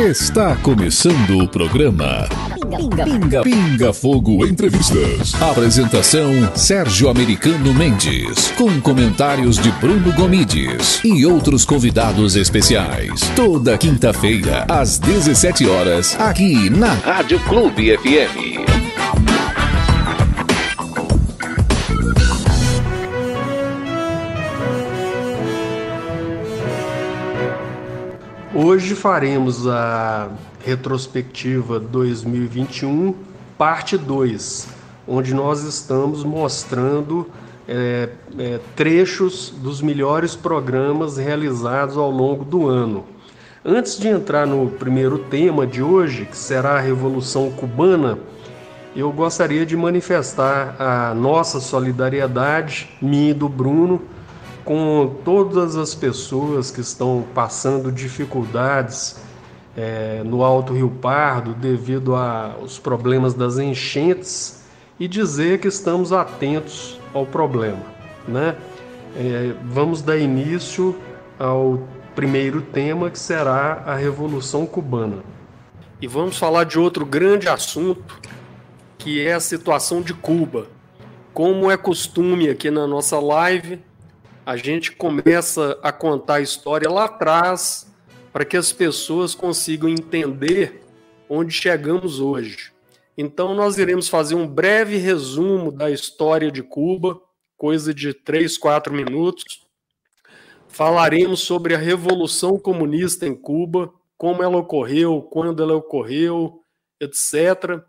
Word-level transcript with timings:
Está 0.00 0.56
começando 0.56 1.44
o 1.44 1.46
programa 1.46 2.26
Pinga, 2.74 3.04
Pinga, 3.04 3.42
Pinga 3.42 3.92
Fogo 3.92 4.46
Entrevistas. 4.46 5.34
Apresentação 5.42 6.32
Sérgio 6.56 7.10
Americano 7.10 7.74
Mendes, 7.74 8.50
com 8.56 8.80
comentários 8.80 9.58
de 9.58 9.70
Bruno 9.72 10.10
Gomides 10.14 11.04
e 11.04 11.26
outros 11.26 11.66
convidados 11.66 12.34
especiais. 12.34 13.20
Toda 13.36 13.76
quinta-feira 13.76 14.64
às 14.70 14.98
17 14.98 15.66
horas 15.68 16.18
aqui 16.18 16.70
na 16.70 16.94
Rádio 16.94 17.38
Clube 17.40 17.94
FM. 17.98 18.69
Hoje 28.62 28.94
faremos 28.94 29.66
a 29.66 30.28
retrospectiva 30.62 31.80
2021, 31.80 33.14
parte 33.56 33.96
2, 33.96 34.68
onde 35.08 35.32
nós 35.32 35.64
estamos 35.64 36.22
mostrando 36.24 37.26
é, 37.66 38.10
é, 38.38 38.60
trechos 38.76 39.48
dos 39.48 39.80
melhores 39.80 40.36
programas 40.36 41.16
realizados 41.16 41.96
ao 41.96 42.10
longo 42.10 42.44
do 42.44 42.68
ano. 42.68 43.06
Antes 43.64 43.98
de 43.98 44.08
entrar 44.08 44.46
no 44.46 44.68
primeiro 44.68 45.16
tema 45.18 45.66
de 45.66 45.82
hoje, 45.82 46.26
que 46.26 46.36
será 46.36 46.72
a 46.72 46.80
Revolução 46.80 47.50
Cubana, 47.52 48.18
eu 48.94 49.10
gostaria 49.10 49.64
de 49.64 49.74
manifestar 49.74 50.76
a 50.78 51.14
nossa 51.14 51.60
solidariedade, 51.60 52.90
minha 53.00 53.30
e 53.30 53.34
do 53.34 53.48
Bruno, 53.48 54.02
com 54.70 55.16
todas 55.24 55.74
as 55.74 55.96
pessoas 55.96 56.70
que 56.70 56.80
estão 56.80 57.24
passando 57.34 57.90
dificuldades 57.90 59.20
é, 59.76 60.22
no 60.24 60.44
Alto 60.44 60.74
Rio 60.74 60.88
Pardo 60.88 61.54
devido 61.54 62.14
aos 62.14 62.78
problemas 62.78 63.34
das 63.34 63.58
enchentes 63.58 64.62
e 64.96 65.08
dizer 65.08 65.58
que 65.58 65.66
estamos 65.66 66.12
atentos 66.12 67.00
ao 67.12 67.26
problema. 67.26 67.82
Né? 68.28 68.54
É, 69.16 69.54
vamos 69.64 70.02
dar 70.02 70.16
início 70.16 70.94
ao 71.36 71.82
primeiro 72.14 72.62
tema 72.62 73.10
que 73.10 73.18
será 73.18 73.82
a 73.84 73.96
Revolução 73.96 74.66
Cubana. 74.66 75.24
E 76.00 76.06
vamos 76.06 76.38
falar 76.38 76.62
de 76.62 76.78
outro 76.78 77.04
grande 77.04 77.48
assunto 77.48 78.20
que 78.96 79.20
é 79.20 79.32
a 79.32 79.40
situação 79.40 80.00
de 80.00 80.14
Cuba. 80.14 80.68
Como 81.34 81.68
é 81.68 81.76
costume 81.76 82.48
aqui 82.48 82.70
na 82.70 82.86
nossa 82.86 83.18
live, 83.18 83.80
a 84.50 84.56
gente 84.56 84.90
começa 84.90 85.78
a 85.80 85.92
contar 85.92 86.34
a 86.34 86.40
história 86.40 86.90
lá 86.90 87.04
atrás 87.04 87.88
para 88.32 88.44
que 88.44 88.56
as 88.56 88.72
pessoas 88.72 89.32
consigam 89.32 89.88
entender 89.88 90.82
onde 91.28 91.54
chegamos 91.54 92.18
hoje. 92.18 92.72
Então, 93.16 93.54
nós 93.54 93.78
iremos 93.78 94.08
fazer 94.08 94.34
um 94.34 94.48
breve 94.48 94.96
resumo 94.96 95.70
da 95.70 95.88
história 95.88 96.50
de 96.50 96.64
Cuba, 96.64 97.22
coisa 97.56 97.94
de 97.94 98.12
três, 98.12 98.58
quatro 98.58 98.92
minutos. 98.92 99.44
Falaremos 100.66 101.42
sobre 101.42 101.76
a 101.76 101.78
Revolução 101.78 102.58
Comunista 102.58 103.28
em 103.28 103.36
Cuba, 103.36 103.94
como 104.18 104.42
ela 104.42 104.56
ocorreu, 104.56 105.22
quando 105.22 105.62
ela 105.62 105.76
ocorreu, 105.76 106.64
etc. 107.00 107.80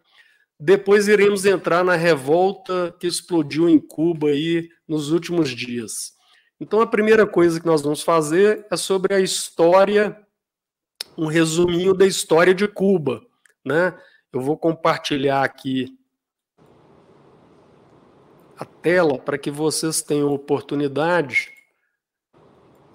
Depois 0.60 1.08
iremos 1.08 1.44
entrar 1.44 1.84
na 1.84 1.96
revolta 1.96 2.96
que 3.00 3.08
explodiu 3.08 3.68
em 3.68 3.80
Cuba 3.80 4.28
aí 4.28 4.70
nos 4.88 5.10
últimos 5.10 5.50
dias. 5.50 6.21
Então, 6.62 6.80
a 6.80 6.86
primeira 6.86 7.26
coisa 7.26 7.60
que 7.60 7.66
nós 7.66 7.82
vamos 7.82 8.04
fazer 8.04 8.68
é 8.70 8.78
sobre 8.78 9.16
a 9.16 9.20
história, 9.20 10.16
um 11.18 11.26
resuminho 11.26 11.92
da 11.92 12.06
história 12.06 12.54
de 12.54 12.68
Cuba. 12.68 13.26
Né? 13.66 14.00
Eu 14.32 14.42
vou 14.42 14.56
compartilhar 14.56 15.44
aqui 15.44 15.98
a 18.56 18.64
tela 18.64 19.18
para 19.18 19.40
que 19.40 19.50
vocês 19.50 20.04
tenham 20.04 20.32
oportunidade. 20.32 21.52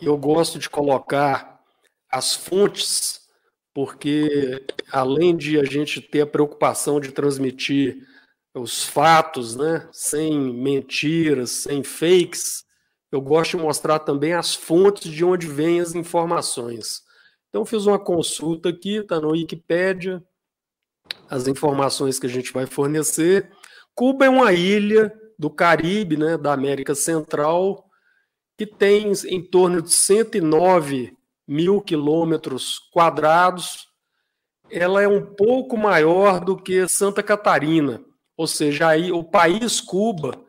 Eu 0.01 0.17
gosto 0.17 0.61
de 0.61 0.71
colocar 0.71 1.61
as 2.09 2.37
fontes, 2.37 3.29
porque 3.75 4.65
além 4.93 5.37
de 5.37 5.59
a 5.59 5.65
gente 5.65 6.01
ter 6.01 6.21
a 6.21 6.27
preocupação 6.27 7.01
de 7.01 7.11
transmitir 7.11 8.07
os 8.55 8.85
fatos, 8.85 9.57
né, 9.57 9.89
sem 9.93 10.39
mentiras, 10.39 11.51
sem 11.51 11.83
fakes, 11.83 12.65
eu 13.11 13.21
gosto 13.21 13.57
de 13.57 13.63
mostrar 13.63 14.01
também 14.01 14.33
as 14.33 14.55
fontes 14.55 15.11
de 15.11 15.25
onde 15.25 15.47
vêm 15.47 15.81
as 15.81 15.95
informações. 15.95 17.03
Então, 17.49 17.65
fiz 17.65 17.87
uma 17.87 17.99
consulta 17.99 18.69
aqui, 18.69 18.97
está 18.97 19.21
no 19.21 19.31
Wikipedia, 19.31 20.23
as 21.31 21.47
informações 21.47 22.19
que 22.19 22.27
a 22.27 22.31
gente 22.31 22.53
vai 22.53 22.67
fornecer. 22.67 23.51
Cuba 23.95 24.27
é 24.27 24.29
uma 24.29 24.53
ilha 24.53 25.13
do 25.39 25.49
Caribe, 25.49 26.17
né, 26.17 26.37
da 26.37 26.53
América 26.53 26.95
Central, 26.95 27.89
que 28.59 28.67
tem 28.67 29.13
em 29.29 29.43
torno 29.43 29.83
de 29.83 29.91
109 29.91 31.17
mil 31.47 31.81
quilômetros 31.81 32.79
quadrados. 32.93 33.87
Ela 34.71 35.03
é 35.03 35.09
um 35.09 35.25
pouco 35.25 35.77
maior 35.77 36.41
do 36.45 36.57
que 36.57 36.89
Santa 36.89 37.23
Catarina, 37.23 38.05
ou 38.37 38.47
seja, 38.47 38.89
aí 38.89 39.13
o 39.13 39.23
país 39.23 39.81
Cuba 39.81 40.46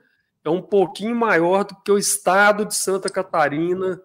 é 0.47 0.49
um 0.49 0.61
pouquinho 0.61 1.13
maior 1.13 1.65
do 1.65 1.75
que 1.83 1.91
o 1.91 1.97
estado 1.97 2.63
de 2.65 2.73
Santa 2.73 3.09
Catarina 3.09 4.01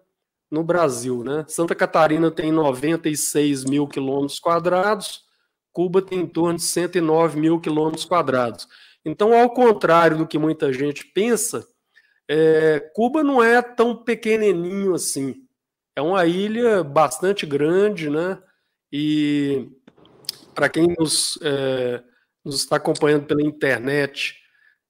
no 0.51 0.61
Brasil. 0.61 1.23
Né? 1.23 1.45
Santa 1.47 1.73
Catarina 1.73 2.29
tem 2.29 2.51
96 2.51 3.63
mil 3.63 3.87
quilômetros 3.87 4.41
quadrados, 4.41 5.21
Cuba 5.71 6.01
tem 6.01 6.19
em 6.19 6.27
torno 6.27 6.59
de 6.59 6.65
109 6.65 7.39
mil 7.39 7.61
quilômetros 7.61 8.03
quadrados. 8.03 8.67
Então, 9.05 9.33
ao 9.33 9.49
contrário 9.51 10.17
do 10.17 10.27
que 10.27 10.37
muita 10.37 10.71
gente 10.73 11.05
pensa, 11.05 11.65
é, 12.27 12.91
Cuba 12.93 13.23
não 13.23 13.41
é 13.41 13.61
tão 13.61 13.95
pequenininho 13.95 14.93
assim. 14.93 15.47
É 15.95 16.01
uma 16.01 16.25
ilha 16.25 16.83
bastante 16.83 17.45
grande, 17.45 18.09
né? 18.09 18.37
E 18.91 19.69
para 20.53 20.67
quem 20.67 20.93
nos, 20.99 21.39
é, 21.41 22.03
nos 22.43 22.55
está 22.55 22.75
acompanhando 22.75 23.25
pela 23.25 23.41
internet, 23.41 24.42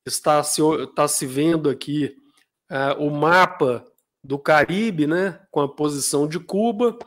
está 0.05 0.41
se, 0.43 0.61
está 0.83 1.07
se 1.07 1.25
vendo 1.25 1.69
aqui 1.69 2.15
uh, 2.71 3.03
o 3.03 3.11
mapa 3.11 3.85
do 4.23 4.39
Caribe, 4.39 5.05
né, 5.05 5.39
com 5.51 5.61
a 5.61 5.67
posição 5.67 6.27
de 6.27 6.39
Cuba. 6.39 6.97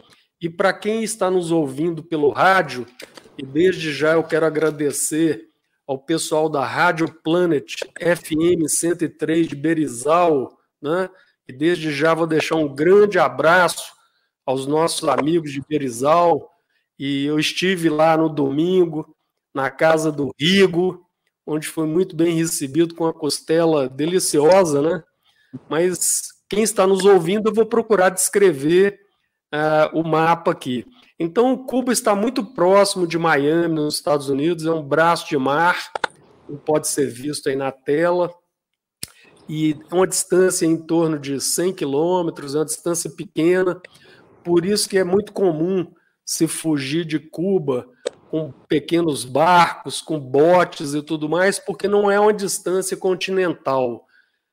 E 0.40 0.50
para 0.50 0.72
quem 0.72 1.02
está 1.02 1.30
nos 1.30 1.50
ouvindo 1.50 2.02
pelo 2.02 2.30
rádio, 2.30 2.86
e 3.38 3.44
desde 3.44 3.92
já 3.92 4.12
eu 4.12 4.22
quero 4.22 4.44
agradecer 4.44 5.48
ao 5.86 5.98
pessoal 5.98 6.48
da 6.48 6.64
Rádio 6.64 7.12
Planet 7.22 7.76
FM 7.98 8.66
103 8.66 9.48
de 9.48 9.54
Berizal, 9.54 10.58
né? 10.82 11.08
E 11.48 11.52
desde 11.52 11.92
já 11.92 12.12
vou 12.12 12.26
deixar 12.26 12.56
um 12.56 12.74
grande 12.74 13.18
abraço 13.18 13.92
aos 14.44 14.66
nossos 14.66 15.08
amigos 15.08 15.52
de 15.52 15.62
Berizal. 15.66 16.50
E 16.98 17.24
eu 17.26 17.38
estive 17.38 17.88
lá 17.88 18.16
no 18.16 18.28
domingo, 18.28 19.14
na 19.54 19.70
casa 19.70 20.10
do 20.10 20.34
Rigo, 20.38 21.05
onde 21.46 21.68
foi 21.68 21.86
muito 21.86 22.16
bem 22.16 22.34
recebido 22.34 22.94
com 22.94 23.06
a 23.06 23.14
costela 23.14 23.88
deliciosa, 23.88 24.82
né? 24.82 25.02
Mas 25.70 26.22
quem 26.48 26.62
está 26.62 26.86
nos 26.86 27.04
ouvindo, 27.04 27.48
eu 27.48 27.54
vou 27.54 27.66
procurar 27.66 28.10
descrever 28.10 28.98
uh, 29.54 29.98
o 29.98 30.02
mapa 30.02 30.50
aqui. 30.50 30.84
Então, 31.18 31.56
Cuba 31.56 31.92
está 31.92 32.14
muito 32.14 32.44
próximo 32.44 33.06
de 33.06 33.18
Miami, 33.18 33.74
nos 33.74 33.94
Estados 33.94 34.28
Unidos, 34.28 34.66
é 34.66 34.70
um 34.70 34.82
braço 34.82 35.28
de 35.28 35.38
mar, 35.38 35.90
pode 36.64 36.88
ser 36.88 37.06
visto 37.06 37.48
aí 37.48 37.56
na 37.56 37.72
tela, 37.72 38.30
e 39.48 39.76
é 39.90 39.94
uma 39.94 40.06
distância 40.06 40.66
em 40.66 40.76
torno 40.76 41.18
de 41.18 41.40
100 41.40 41.72
quilômetros, 41.72 42.54
é 42.54 42.58
uma 42.58 42.64
distância 42.64 43.08
pequena, 43.10 43.80
por 44.44 44.66
isso 44.66 44.88
que 44.88 44.98
é 44.98 45.04
muito 45.04 45.32
comum 45.32 45.86
se 46.24 46.46
fugir 46.46 47.04
de 47.04 47.18
Cuba 47.18 47.86
com 48.36 48.52
pequenos 48.68 49.24
barcos, 49.24 50.02
com 50.02 50.20
botes 50.20 50.92
e 50.92 51.00
tudo 51.00 51.26
mais, 51.26 51.58
porque 51.58 51.88
não 51.88 52.10
é 52.10 52.20
uma 52.20 52.34
distância 52.34 52.94
continental. 52.94 54.06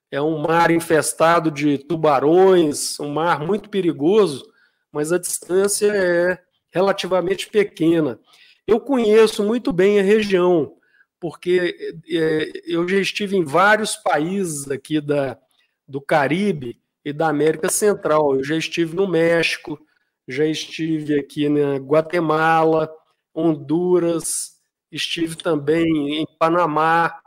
É 0.09 0.21
um 0.21 0.37
mar 0.37 0.71
infestado 0.71 1.51
de 1.51 1.77
tubarões, 1.77 2.97
um 2.97 3.09
mar 3.09 3.45
muito 3.45 3.69
perigoso, 3.69 4.49
mas 4.89 5.11
a 5.11 5.17
distância 5.17 5.91
é 5.93 6.39
relativamente 6.71 7.49
pequena. 7.49 8.17
Eu 8.65 8.79
conheço 8.79 9.43
muito 9.43 9.73
bem 9.73 9.99
a 9.99 10.03
região, 10.03 10.77
porque 11.19 11.75
é, 12.09 12.51
eu 12.65 12.87
já 12.87 12.99
estive 12.99 13.35
em 13.35 13.43
vários 13.43 13.97
países 13.97 14.71
aqui 14.71 15.01
da, 15.01 15.37
do 15.85 15.99
Caribe 15.99 16.79
e 17.03 17.11
da 17.11 17.27
América 17.27 17.69
Central. 17.69 18.37
Eu 18.37 18.45
já 18.45 18.55
estive 18.55 18.95
no 18.95 19.07
México, 19.09 19.77
já 20.25 20.45
estive 20.45 21.19
aqui 21.19 21.49
na 21.49 21.75
Guatemala, 21.75 22.89
Honduras, 23.35 24.53
estive 24.91 25.35
também 25.35 26.21
em 26.21 26.27
Panamá, 26.39 27.19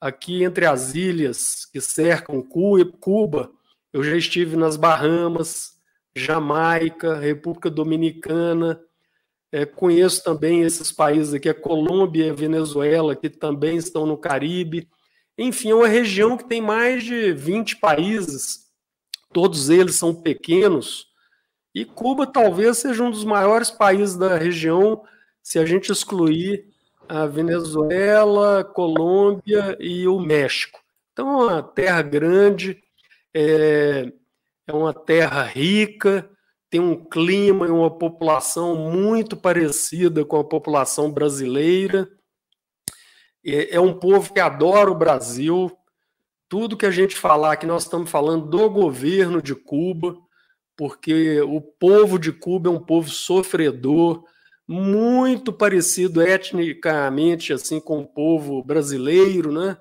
aqui 0.00 0.44
entre 0.44 0.66
as 0.66 0.94
ilhas 0.94 1.64
que 1.66 1.80
cercam 1.80 2.42
Cuba, 2.42 3.50
eu 3.92 4.02
já 4.02 4.16
estive 4.16 4.56
nas 4.56 4.76
Bahamas, 4.76 5.72
Jamaica, 6.16 7.16
República 7.18 7.70
Dominicana, 7.70 8.80
É, 9.52 9.64
conheço 9.64 10.22
também 10.24 10.62
esses 10.62 10.92
países 10.92 11.32
aqui, 11.32 11.48
a 11.48 11.54
Colômbia 11.54 12.26
e 12.26 12.30
a 12.30 12.34
Venezuela, 12.34 13.14
que 13.16 13.30
também 13.30 13.76
estão 13.76 14.04
no 14.04 14.18
Caribe. 14.18 14.88
Enfim, 15.38 15.70
é 15.70 15.74
uma 15.74 15.88
região 15.88 16.36
que 16.36 16.44
tem 16.44 16.60
mais 16.60 17.04
de 17.04 17.32
20 17.32 17.76
países, 17.76 18.66
todos 19.32 19.70
eles 19.70 19.94
são 19.96 20.14
pequenos, 20.14 21.06
e 21.74 21.84
Cuba 21.84 22.26
talvez 22.26 22.78
seja 22.78 23.02
um 23.04 23.10
dos 23.10 23.24
maiores 23.24 23.70
países 23.70 24.16
da 24.16 24.36
região, 24.36 25.02
se 25.46 25.60
a 25.60 25.64
gente 25.64 25.92
excluir 25.92 26.66
a 27.08 27.24
Venezuela, 27.24 28.64
Colômbia 28.64 29.76
e 29.78 30.08
o 30.08 30.18
México. 30.18 30.80
Então, 31.12 31.40
é 31.42 31.52
uma 31.52 31.62
terra 31.62 32.02
grande, 32.02 32.82
é, 33.32 34.12
é 34.66 34.72
uma 34.72 34.92
terra 34.92 35.44
rica, 35.44 36.28
tem 36.68 36.80
um 36.80 36.96
clima 36.96 37.64
e 37.64 37.70
uma 37.70 37.96
população 37.96 38.74
muito 38.74 39.36
parecida 39.36 40.24
com 40.24 40.36
a 40.36 40.42
população 40.42 41.12
brasileira. 41.12 42.10
É, 43.44 43.76
é 43.76 43.80
um 43.80 43.94
povo 43.94 44.34
que 44.34 44.40
adora 44.40 44.90
o 44.90 44.98
Brasil. 44.98 45.70
Tudo 46.48 46.76
que 46.76 46.86
a 46.86 46.90
gente 46.90 47.14
falar 47.14 47.56
que 47.56 47.66
nós 47.66 47.84
estamos 47.84 48.10
falando 48.10 48.48
do 48.48 48.68
governo 48.68 49.40
de 49.40 49.54
Cuba, 49.54 50.16
porque 50.76 51.40
o 51.42 51.60
povo 51.60 52.18
de 52.18 52.32
Cuba 52.32 52.68
é 52.68 52.72
um 52.72 52.84
povo 52.84 53.08
sofredor, 53.08 54.24
muito 54.68 55.52
parecido 55.52 56.22
etnicamente 56.22 57.52
assim 57.52 57.80
com 57.80 58.00
o 58.00 58.06
povo 58.06 58.62
brasileiro, 58.64 59.52
né? 59.52 59.76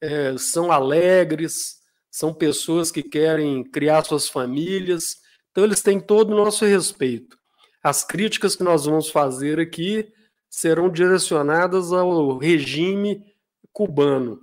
É, 0.00 0.36
são 0.38 0.72
alegres, 0.72 1.80
são 2.10 2.32
pessoas 2.32 2.90
que 2.90 3.02
querem 3.02 3.62
criar 3.64 4.04
suas 4.04 4.28
famílias, 4.28 5.16
então 5.50 5.64
eles 5.64 5.82
têm 5.82 6.00
todo 6.00 6.30
o 6.30 6.36
nosso 6.36 6.64
respeito. 6.64 7.36
As 7.82 8.04
críticas 8.04 8.54
que 8.54 8.62
nós 8.62 8.84
vamos 8.84 9.10
fazer 9.10 9.58
aqui 9.58 10.12
serão 10.48 10.90
direcionadas 10.90 11.92
ao 11.92 12.36
regime 12.38 13.24
cubano. 13.72 14.40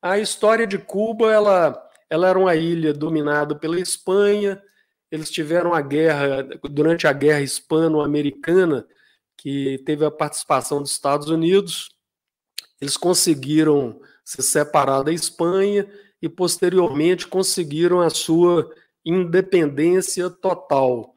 A 0.00 0.18
história 0.18 0.66
de 0.66 0.78
Cuba, 0.78 1.32
ela, 1.32 1.90
ela 2.08 2.28
era 2.28 2.38
uma 2.38 2.54
ilha 2.54 2.92
dominada 2.92 3.54
pela 3.56 3.80
Espanha. 3.80 4.62
Eles 5.10 5.30
tiveram 5.30 5.74
a 5.74 5.80
guerra 5.80 6.44
durante 6.70 7.06
a 7.06 7.12
guerra 7.12 7.40
hispano-americana, 7.40 8.86
que 9.38 9.78
teve 9.86 10.04
a 10.04 10.10
participação 10.10 10.82
dos 10.82 10.90
Estados 10.90 11.30
Unidos. 11.30 11.88
Eles 12.80 12.96
conseguiram 12.96 14.00
se 14.24 14.42
separar 14.42 15.02
da 15.02 15.12
Espanha 15.12 15.88
e 16.20 16.28
posteriormente 16.28 17.26
conseguiram 17.26 18.00
a 18.00 18.10
sua 18.10 18.68
independência 19.04 20.28
total. 20.28 21.14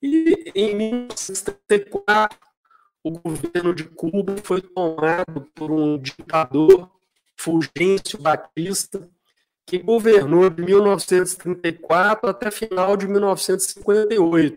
E 0.00 0.52
em 0.54 0.74
1974, 0.74 2.38
o 3.02 3.10
governo 3.10 3.74
de 3.74 3.84
Cuba 3.84 4.36
foi 4.42 4.62
tomado 4.62 5.50
por 5.54 5.70
um 5.70 5.98
ditador, 5.98 6.90
Fulgêncio 7.36 8.18
Batista, 8.18 9.10
que 9.66 9.78
governou 9.78 10.48
de 10.48 10.62
1934 10.62 12.30
até 12.30 12.50
final 12.50 12.96
de 12.96 13.08
1958. 13.08 14.56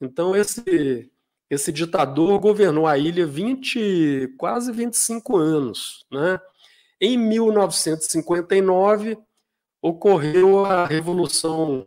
Então, 0.00 0.34
esse, 0.34 1.10
esse 1.48 1.72
ditador 1.72 2.40
governou 2.40 2.86
a 2.86 2.98
ilha 2.98 3.26
20, 3.26 4.34
quase 4.36 4.72
25 4.72 5.36
anos. 5.36 6.04
Né? 6.10 6.40
Em 7.00 7.16
1959, 7.16 9.16
ocorreu 9.80 10.64
a 10.64 10.84
Revolução 10.86 11.86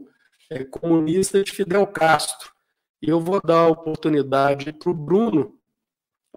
é, 0.49 0.63
Comunista 0.63 1.43
de 1.43 1.51
Fidel 1.51 1.85
Castro. 1.87 2.51
E 3.01 3.09
eu 3.09 3.19
vou 3.19 3.41
dar 3.41 3.61
a 3.61 3.67
oportunidade 3.67 4.71
para 4.73 4.89
o 4.89 4.93
Bruno 4.93 5.57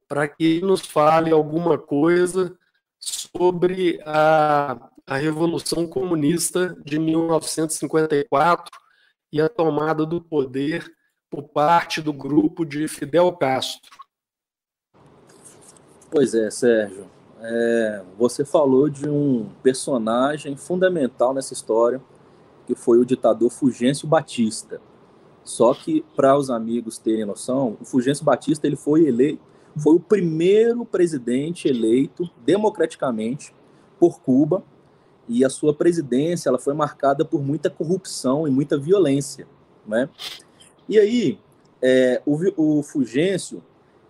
para 0.08 0.28
que 0.28 0.44
ele 0.44 0.66
nos 0.66 0.82
fale 0.82 1.30
alguma 1.30 1.78
coisa 1.78 2.56
sobre 2.98 4.00
a, 4.04 4.90
a 5.06 5.16
Revolução 5.16 5.86
Comunista 5.86 6.76
de 6.84 6.98
1954 6.98 8.70
e 9.32 9.40
a 9.40 9.48
tomada 9.48 10.04
do 10.04 10.20
poder 10.20 10.92
por 11.32 11.44
parte 11.44 12.02
do 12.02 12.12
grupo 12.12 12.62
de 12.62 12.86
Fidel 12.86 13.32
Castro. 13.32 13.90
Pois 16.10 16.34
é, 16.34 16.50
Sérgio. 16.50 17.06
É, 17.40 18.02
você 18.18 18.44
falou 18.44 18.90
de 18.90 19.08
um 19.08 19.48
personagem 19.62 20.54
fundamental 20.58 21.32
nessa 21.32 21.54
história, 21.54 22.02
que 22.66 22.74
foi 22.74 22.98
o 22.98 23.04
ditador 23.06 23.48
Fulgêncio 23.48 24.06
Batista. 24.06 24.78
Só 25.42 25.72
que, 25.72 26.04
para 26.14 26.36
os 26.36 26.50
amigos 26.50 26.98
terem 26.98 27.24
noção, 27.24 27.78
o 27.80 27.84
Fulgêncio 27.86 28.26
Batista 28.26 28.66
ele 28.66 28.76
foi 28.76 29.06
eleito 29.06 29.40
foi 29.74 29.94
o 29.94 30.00
primeiro 30.00 30.84
presidente 30.84 31.66
eleito 31.66 32.28
democraticamente 32.44 33.54
por 33.98 34.20
Cuba 34.20 34.62
e 35.26 35.46
a 35.46 35.48
sua 35.48 35.72
presidência 35.72 36.50
ela 36.50 36.58
foi 36.58 36.74
marcada 36.74 37.24
por 37.24 37.40
muita 37.40 37.70
corrupção 37.70 38.46
e 38.46 38.50
muita 38.50 38.76
violência, 38.76 39.48
né? 39.86 40.10
E 40.88 40.98
aí 40.98 41.38
é, 41.80 42.20
o, 42.24 42.78
o 42.78 42.82
Fulgêncio 42.82 43.62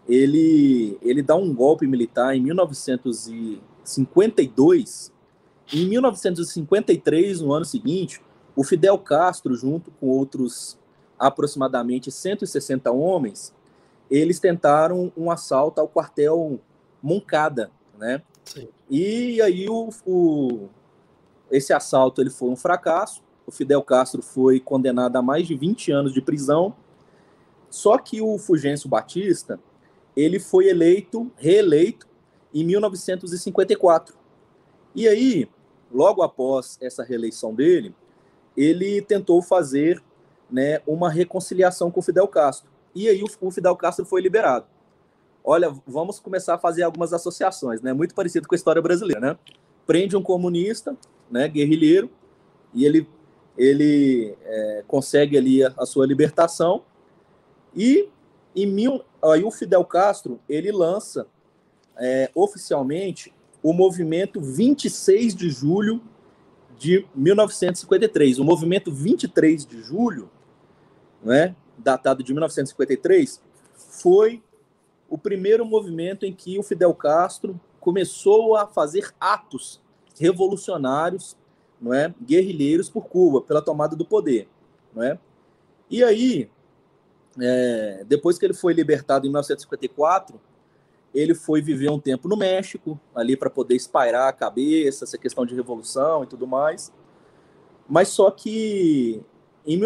ele 0.08 0.96
ele 1.02 1.22
dá 1.22 1.36
um 1.36 1.54
golpe 1.54 1.86
militar 1.86 2.34
em 2.36 2.40
1952. 2.40 5.12
Em 5.72 5.86
1953, 5.86 7.40
no 7.40 7.54
ano 7.54 7.64
seguinte, 7.64 8.20
o 8.54 8.62
Fidel 8.62 8.98
Castro, 8.98 9.54
junto 9.54 9.90
com 9.92 10.08
outros 10.08 10.78
aproximadamente 11.18 12.10
160 12.10 12.90
homens, 12.90 13.54
eles 14.10 14.38
tentaram 14.38 15.10
um 15.16 15.30
assalto 15.30 15.80
ao 15.80 15.88
quartel 15.88 16.60
Moncada, 17.02 17.70
né? 17.98 18.20
Sim. 18.44 18.68
E 18.90 19.40
aí 19.40 19.66
o, 19.68 19.88
o, 20.04 20.68
esse 21.50 21.72
assalto 21.72 22.20
ele 22.20 22.30
foi 22.30 22.50
um 22.50 22.56
fracasso. 22.56 23.22
O 23.52 23.54
Fidel 23.54 23.82
Castro 23.82 24.22
foi 24.22 24.58
condenado 24.58 25.14
a 25.16 25.20
mais 25.20 25.46
de 25.46 25.54
20 25.54 25.92
anos 25.92 26.14
de 26.14 26.22
prisão. 26.22 26.74
Só 27.68 27.98
que 27.98 28.22
o 28.22 28.38
Fulgêncio 28.38 28.88
Batista 28.88 29.60
ele 30.16 30.40
foi 30.40 30.68
eleito, 30.68 31.30
reeleito 31.36 32.08
em 32.54 32.64
1954. 32.64 34.16
E 34.94 35.06
aí, 35.06 35.46
logo 35.92 36.22
após 36.22 36.78
essa 36.80 37.04
reeleição 37.04 37.54
dele, 37.54 37.94
ele 38.56 39.02
tentou 39.02 39.42
fazer 39.42 40.02
né, 40.50 40.80
uma 40.86 41.10
reconciliação 41.10 41.90
com 41.90 42.00
o 42.00 42.02
Fidel 42.02 42.28
Castro. 42.28 42.70
E 42.94 43.06
aí 43.06 43.22
o, 43.22 43.50
Fidel 43.50 43.76
Castro 43.76 44.06
foi 44.06 44.22
liberado. 44.22 44.64
Olha, 45.44 45.74
vamos 45.86 46.18
começar 46.18 46.54
a 46.54 46.58
fazer 46.58 46.84
algumas 46.84 47.12
associações, 47.12 47.82
né? 47.82 47.92
Muito 47.92 48.14
parecido 48.14 48.48
com 48.48 48.54
a 48.54 48.56
história 48.56 48.80
brasileira, 48.80 49.20
né? 49.20 49.38
Prende 49.86 50.16
um 50.16 50.22
comunista, 50.22 50.96
né, 51.30 51.48
guerrilheiro, 51.48 52.10
e 52.72 52.84
ele 52.84 53.08
ele 53.56 54.36
é, 54.44 54.84
consegue 54.86 55.36
ali 55.36 55.64
a, 55.64 55.72
a, 55.78 55.86
sua 55.86 56.06
libertação. 56.06 56.82
E 57.74 58.08
em 58.54 58.66
mil, 58.66 59.02
aí 59.22 59.44
o 59.44 59.50
Fidel 59.50 59.84
Castro 59.84 60.40
ele 60.48 60.70
lança 60.70 61.26
é, 61.96 62.30
oficialmente 62.34 63.32
o 63.62 63.72
movimento 63.72 64.40
26 64.40 65.34
de 65.34 65.50
julho 65.50 66.02
de 66.76 67.06
1953. 67.14 68.38
O 68.38 68.44
movimento 68.44 68.90
23 68.90 69.64
de 69.64 69.82
julho, 69.82 70.30
né, 71.22 71.54
datado 71.78 72.22
de 72.22 72.32
1953, 72.32 73.40
foi 73.74 74.42
o 75.08 75.16
primeiro 75.16 75.64
movimento 75.64 76.24
em 76.24 76.32
que 76.32 76.58
o 76.58 76.62
Fidel 76.62 76.94
Castro 76.94 77.60
começou 77.78 78.56
a 78.56 78.66
fazer 78.66 79.12
atos 79.20 79.80
revolucionários, 80.18 81.36
não 81.82 81.92
é, 81.92 82.14
guerrilheiros 82.24 82.88
por 82.88 83.06
Cuba, 83.06 83.42
pela 83.42 83.60
tomada 83.60 83.96
do 83.96 84.06
poder, 84.06 84.48
não 84.94 85.02
é? 85.02 85.18
E 85.90 86.02
aí, 86.04 86.48
é, 87.40 88.04
depois 88.06 88.38
que 88.38 88.46
ele 88.46 88.54
foi 88.54 88.72
libertado 88.72 89.26
em 89.26 89.28
1954, 89.28 90.40
ele 91.12 91.34
foi 91.34 91.60
viver 91.60 91.90
um 91.90 91.98
tempo 91.98 92.28
no 92.28 92.36
México, 92.36 92.98
ali 93.14 93.36
para 93.36 93.50
poder 93.50 93.74
espairar 93.74 94.28
a 94.28 94.32
cabeça, 94.32 95.04
essa 95.04 95.18
questão 95.18 95.44
de 95.44 95.54
revolução 95.54 96.22
e 96.22 96.26
tudo 96.26 96.46
mais. 96.46 96.92
Mas 97.88 98.08
só 98.08 98.30
que 98.30 99.20
em, 99.66 99.80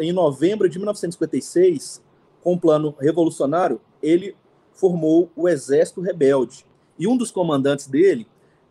em 0.00 0.12
novembro 0.12 0.68
de 0.68 0.78
1956, 0.78 2.02
com 2.42 2.54
um 2.54 2.58
plano 2.58 2.94
revolucionário, 3.00 3.80
ele 4.02 4.36
formou 4.72 5.30
o 5.34 5.48
Exército 5.48 6.00
Rebelde. 6.00 6.66
E 6.98 7.06
um 7.06 7.16
dos 7.16 7.30
comandantes 7.30 7.86
dele 7.86 8.26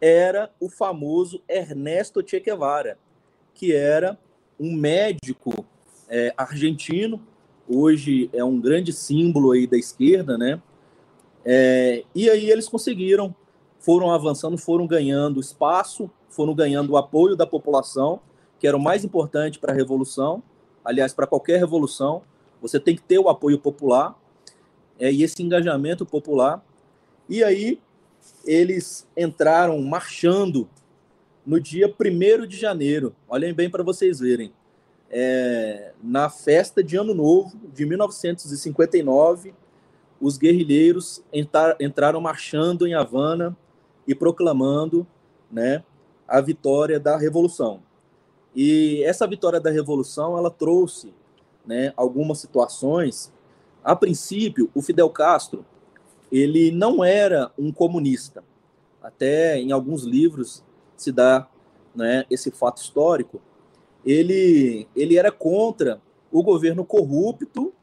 era 0.05 0.51
o 0.59 0.69
famoso 0.69 1.41
Ernesto 1.49 2.21
Che 2.23 2.39
Guevara, 2.39 2.95
que 3.55 3.73
era 3.73 4.19
um 4.59 4.71
médico 4.75 5.65
é, 6.07 6.31
argentino, 6.37 7.19
hoje 7.67 8.29
é 8.31 8.43
um 8.43 8.61
grande 8.61 8.93
símbolo 8.93 9.53
aí 9.53 9.65
da 9.65 9.75
esquerda, 9.75 10.37
né? 10.37 10.61
É, 11.43 12.03
e 12.13 12.29
aí 12.29 12.51
eles 12.51 12.69
conseguiram, 12.69 13.33
foram 13.79 14.11
avançando, 14.11 14.59
foram 14.59 14.85
ganhando 14.85 15.39
espaço, 15.39 16.07
foram 16.29 16.53
ganhando 16.53 16.91
o 16.91 16.97
apoio 16.97 17.35
da 17.35 17.47
população 17.47 18.21
que 18.59 18.67
era 18.67 18.77
o 18.77 18.79
mais 18.79 19.03
importante 19.03 19.57
para 19.57 19.73
a 19.73 19.75
revolução. 19.75 20.41
Aliás, 20.83 21.13
para 21.13 21.25
qualquer 21.25 21.59
revolução, 21.59 22.21
você 22.61 22.79
tem 22.79 22.95
que 22.95 23.01
ter 23.01 23.17
o 23.17 23.27
apoio 23.27 23.59
popular. 23.59 24.15
é, 24.99 25.11
e 25.11 25.23
esse 25.23 25.41
engajamento 25.41 26.05
popular. 26.05 26.63
E 27.27 27.43
aí 27.43 27.81
eles 28.45 29.07
entraram 29.15 29.81
marchando 29.81 30.69
no 31.45 31.59
dia 31.59 31.87
1 31.87 32.47
de 32.47 32.57
janeiro. 32.57 33.15
Olhem 33.27 33.53
bem 33.53 33.69
para 33.69 33.83
vocês 33.83 34.19
verem. 34.19 34.53
É, 35.09 35.93
na 36.03 36.29
festa 36.29 36.83
de 36.83 36.97
Ano 36.97 37.13
Novo 37.13 37.55
de 37.73 37.85
1959, 37.85 39.53
os 40.19 40.37
guerrilheiros 40.37 41.23
entrar, 41.31 41.75
entraram 41.79 42.19
marchando 42.19 42.87
em 42.87 42.93
Havana 42.93 43.55
e 44.07 44.15
proclamando 44.15 45.05
né, 45.51 45.83
a 46.27 46.41
vitória 46.41 46.99
da 46.99 47.17
Revolução. 47.17 47.81
E 48.55 49.03
essa 49.03 49.27
vitória 49.27 49.59
da 49.59 49.69
Revolução 49.69 50.37
ela 50.37 50.49
trouxe 50.49 51.13
né, 51.65 51.93
algumas 51.95 52.39
situações. 52.39 53.31
A 53.83 53.95
princípio, 53.95 54.69
o 54.73 54.81
Fidel 54.81 55.09
Castro 55.09 55.65
ele 56.31 56.71
não 56.71 57.03
era 57.03 57.51
um 57.57 57.71
comunista. 57.71 58.43
Até 59.01 59.57
em 59.57 59.71
alguns 59.71 60.03
livros 60.03 60.63
se 60.97 61.11
dá 61.11 61.47
né, 61.93 62.25
esse 62.29 62.51
fato 62.51 62.81
histórico. 62.81 63.41
Ele, 64.05 64.87
ele 64.95 65.17
era 65.17 65.31
contra 65.31 66.01
o 66.31 66.43
governo 66.43 66.85
corrupto 66.85 67.73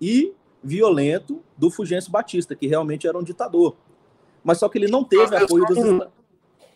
e 0.00 0.32
violento 0.62 1.42
do 1.56 1.70
Fulgêncio 1.70 2.10
Batista, 2.10 2.54
que 2.54 2.66
realmente 2.66 3.06
era 3.06 3.18
um 3.18 3.22
ditador. 3.22 3.76
Mas 4.42 4.58
só 4.58 4.68
que 4.68 4.78
ele 4.78 4.88
não 4.88 5.04
teve 5.04 5.34
apoio 5.36 5.64
dos. 5.66 5.76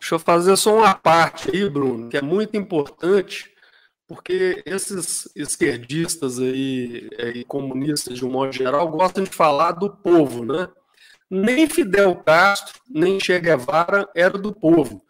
Deixa 0.00 0.14
eu 0.14 0.18
fazer 0.18 0.56
só 0.56 0.78
uma 0.78 0.94
parte 0.94 1.50
aí, 1.54 1.68
Bruno, 1.68 2.08
que 2.08 2.16
é 2.16 2.22
muito 2.22 2.56
importante, 2.56 3.52
porque 4.08 4.62
esses 4.64 5.30
esquerdistas 5.36 6.38
aí, 6.38 7.08
e 7.34 7.44
comunistas 7.44 8.16
de 8.16 8.24
um 8.24 8.30
modo 8.30 8.50
geral, 8.50 8.88
gostam 8.88 9.24
de 9.24 9.30
falar 9.30 9.72
do 9.72 9.90
povo, 9.90 10.44
né? 10.44 10.68
Nem 11.30 11.68
Fidel 11.68 12.16
Castro, 12.16 12.80
nem 12.88 13.20
Che 13.20 13.38
Guevara 13.38 14.08
era 14.14 14.36
do 14.36 14.52
povo. 14.52 15.04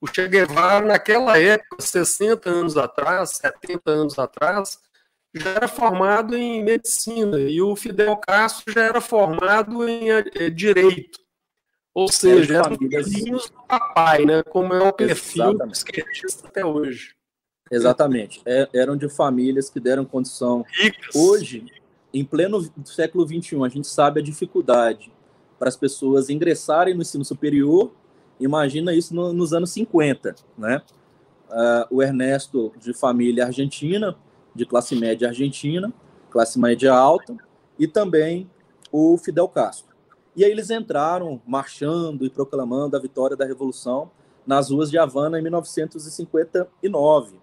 O 0.00 0.06
Che 0.06 0.26
Guevara, 0.26 0.86
naquela 0.86 1.38
época, 1.38 1.82
60 1.82 2.48
anos 2.48 2.76
atrás, 2.78 3.30
70 3.36 3.90
anos 3.90 4.18
atrás, 4.18 4.78
já 5.34 5.50
era 5.50 5.68
formado 5.68 6.34
em 6.34 6.64
medicina 6.64 7.38
e 7.38 7.60
o 7.60 7.76
Fidel 7.76 8.16
Castro 8.16 8.72
já 8.72 8.84
era 8.84 9.00
formado 9.02 9.86
em 9.86 10.10
é, 10.10 10.48
direito. 10.48 11.20
Ou 11.92 12.10
seja, 12.10 12.56
eram 12.56 12.76
filhinhos 12.76 13.50
do 13.50 13.62
papai, 13.66 14.24
né? 14.24 14.42
Como 14.42 14.72
é 14.72 14.82
o 14.82 14.92
perfil 14.92 15.54
do 15.58 15.70
esquerdista 15.70 16.46
até 16.48 16.64
hoje. 16.64 17.14
Exatamente. 17.70 18.42
É, 18.46 18.68
eram 18.74 18.96
de 18.96 19.08
famílias 19.08 19.68
que 19.70 19.80
deram 19.80 20.04
condição. 20.04 20.64
Ricas. 20.68 21.14
Hoje, 21.14 21.66
em 22.12 22.24
pleno 22.24 22.70
século 22.84 23.26
XXI, 23.26 23.64
a 23.64 23.68
gente 23.68 23.86
sabe 23.86 24.20
a 24.20 24.22
dificuldade 24.22 25.10
para 25.58 25.68
as 25.68 25.76
pessoas 25.76 26.30
ingressarem 26.30 26.94
no 26.94 27.02
ensino 27.02 27.24
superior. 27.24 27.92
Imagina 28.38 28.92
isso 28.92 29.14
no, 29.14 29.32
nos 29.32 29.52
anos 29.52 29.70
50, 29.70 30.34
né? 30.56 30.82
Uh, 31.48 31.96
o 31.96 32.02
Ernesto, 32.02 32.72
de 32.78 32.92
família 32.92 33.46
argentina, 33.46 34.16
de 34.54 34.66
classe 34.66 34.96
média 34.96 35.28
argentina, 35.28 35.92
classe 36.30 36.58
média 36.58 36.92
alta, 36.92 37.36
e 37.78 37.86
também 37.86 38.50
o 38.90 39.16
Fidel 39.16 39.48
Castro. 39.48 39.94
E 40.34 40.44
aí 40.44 40.50
eles 40.50 40.70
entraram 40.70 41.40
marchando 41.46 42.24
e 42.24 42.30
proclamando 42.30 42.96
a 42.96 43.00
vitória 43.00 43.36
da 43.36 43.44
Revolução 43.44 44.10
nas 44.46 44.70
ruas 44.70 44.90
de 44.90 44.98
Havana 44.98 45.38
em 45.38 45.42
1959. 45.42 47.40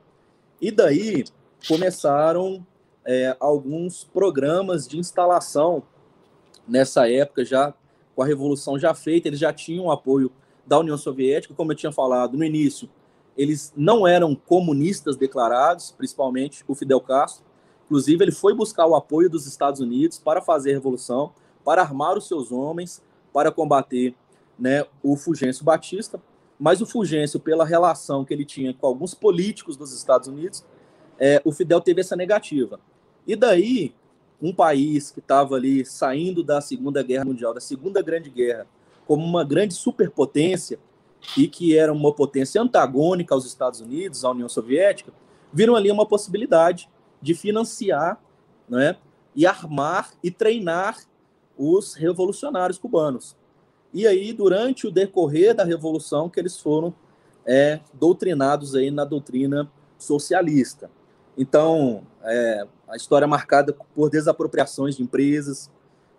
E 0.61 0.71
daí 0.71 1.23
começaram 1.67 2.65
é, 3.05 3.35
alguns 3.39 4.03
programas 4.03 4.87
de 4.87 4.97
instalação 4.97 5.83
nessa 6.67 7.09
época 7.09 7.43
já 7.43 7.73
com 8.15 8.21
a 8.21 8.25
revolução 8.25 8.77
já 8.77 8.93
feita, 8.93 9.27
eles 9.27 9.39
já 9.39 9.51
tinham 9.51 9.85
o 9.85 9.91
apoio 9.91 10.31
da 10.65 10.79
União 10.79 10.97
Soviética, 10.97 11.53
como 11.53 11.71
eu 11.71 11.75
tinha 11.75 11.91
falado 11.91 12.37
no 12.37 12.43
início, 12.43 12.89
eles 13.35 13.73
não 13.75 14.07
eram 14.07 14.35
comunistas 14.35 15.15
declarados, 15.17 15.91
principalmente 15.91 16.63
o 16.67 16.75
Fidel 16.75 17.01
Castro. 17.01 17.43
Inclusive, 17.85 18.23
ele 18.23 18.31
foi 18.31 18.53
buscar 18.53 18.85
o 18.85 18.95
apoio 18.95 19.29
dos 19.29 19.45
Estados 19.47 19.79
Unidos 19.79 20.19
para 20.19 20.41
fazer 20.41 20.71
a 20.71 20.73
revolução, 20.73 21.33
para 21.65 21.81
armar 21.81 22.17
os 22.17 22.27
seus 22.27 22.51
homens, 22.51 23.01
para 23.33 23.51
combater 23.51 24.15
né, 24.57 24.85
o 25.01 25.15
Fulgêncio 25.15 25.65
Batista. 25.65 26.21
Mas 26.59 26.79
o 26.81 26.85
Fulgêncio, 26.85 27.39
pela 27.39 27.65
relação 27.65 28.23
que 28.23 28.33
ele 28.33 28.45
tinha 28.45 28.73
com 28.73 28.85
alguns 28.85 29.13
políticos 29.13 29.75
dos 29.75 29.91
Estados 29.91 30.27
Unidos, 30.27 30.63
é, 31.19 31.41
o 31.43 31.51
Fidel 31.51 31.81
teve 31.81 32.01
essa 32.01 32.15
negativa. 32.15 32.79
E 33.25 33.35
daí, 33.35 33.93
um 34.43 34.53
país 34.53 35.09
que 35.09 35.19
estava 35.19 35.55
ali 35.55 35.85
saindo 35.85 36.43
da 36.43 36.59
Segunda 36.59 37.01
Guerra 37.01 37.23
Mundial, 37.23 37.53
da 37.53 37.61
Segunda 37.61 38.01
Grande 38.01 38.29
Guerra, 38.29 38.67
como 39.07 39.25
uma 39.25 39.43
grande 39.45 39.73
superpotência 39.73 40.77
e 41.37 41.47
que 41.47 41.77
era 41.77 41.93
uma 41.93 42.11
potência 42.11 42.61
antagônica 42.61 43.33
aos 43.33 43.45
Estados 43.45 43.79
Unidos, 43.79 44.25
à 44.25 44.31
União 44.31 44.49
Soviética, 44.49 45.13
viram 45.51 45.75
ali 45.75 45.89
uma 45.89 46.05
possibilidade 46.05 46.89
de 47.21 47.33
financiar 47.33 48.21
né, 48.67 48.97
e 49.33 49.45
armar 49.45 50.11
e 50.21 50.29
treinar 50.29 50.97
os 51.57 51.93
revolucionários 51.93 52.77
cubanos. 52.77 53.37
E 53.93 54.05
aí, 54.05 54.33
durante 54.33 54.87
o 54.87 54.91
decorrer 54.91 55.55
da 55.55 55.63
Revolução, 55.63 56.29
que 56.29 56.39
eles 56.39 56.59
foram 56.59 56.93
é, 57.45 57.79
doutrinados 57.93 58.75
aí 58.75 58.91
na 58.91 59.05
doutrina 59.05 59.71
socialista. 59.97 60.89
Então, 61.37 62.03
é, 62.23 62.67
a 62.87 62.95
história 62.95 63.25
é 63.25 63.27
marcada 63.27 63.75
por 63.95 64.09
desapropriações 64.09 64.95
de 64.95 65.03
empresas, 65.03 65.69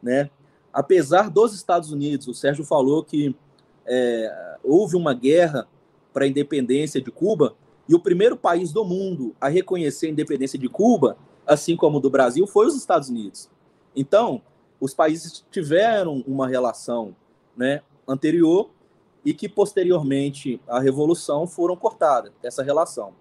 né? 0.02 0.30
Apesar 0.72 1.30
dos 1.30 1.54
Estados 1.54 1.92
Unidos, 1.92 2.26
o 2.26 2.34
Sérgio 2.34 2.64
falou 2.64 3.04
que 3.04 3.34
é, 3.86 4.56
houve 4.62 4.96
uma 4.96 5.14
guerra 5.14 5.68
para 6.12 6.24
a 6.24 6.28
independência 6.28 7.00
de 7.00 7.10
Cuba 7.10 7.54
e 7.88 7.94
o 7.94 8.00
primeiro 8.00 8.36
país 8.36 8.72
do 8.72 8.84
mundo 8.84 9.34
a 9.40 9.48
reconhecer 9.48 10.06
a 10.06 10.10
independência 10.10 10.58
de 10.58 10.68
Cuba, 10.68 11.16
assim 11.46 11.76
como 11.76 12.00
do 12.00 12.10
Brasil, 12.10 12.46
foi 12.46 12.66
os 12.66 12.74
Estados 12.74 13.08
Unidos. 13.08 13.48
Então, 13.94 14.42
os 14.80 14.94
países 14.94 15.44
tiveram 15.50 16.24
uma 16.26 16.48
relação 16.48 17.14
né, 17.56 17.82
anterior 18.08 18.70
e 19.24 19.32
que 19.32 19.48
posteriormente 19.48 20.60
à 20.66 20.80
revolução 20.80 21.46
foram 21.46 21.76
cortadas 21.76 22.32
essa 22.42 22.62
relação. 22.62 23.12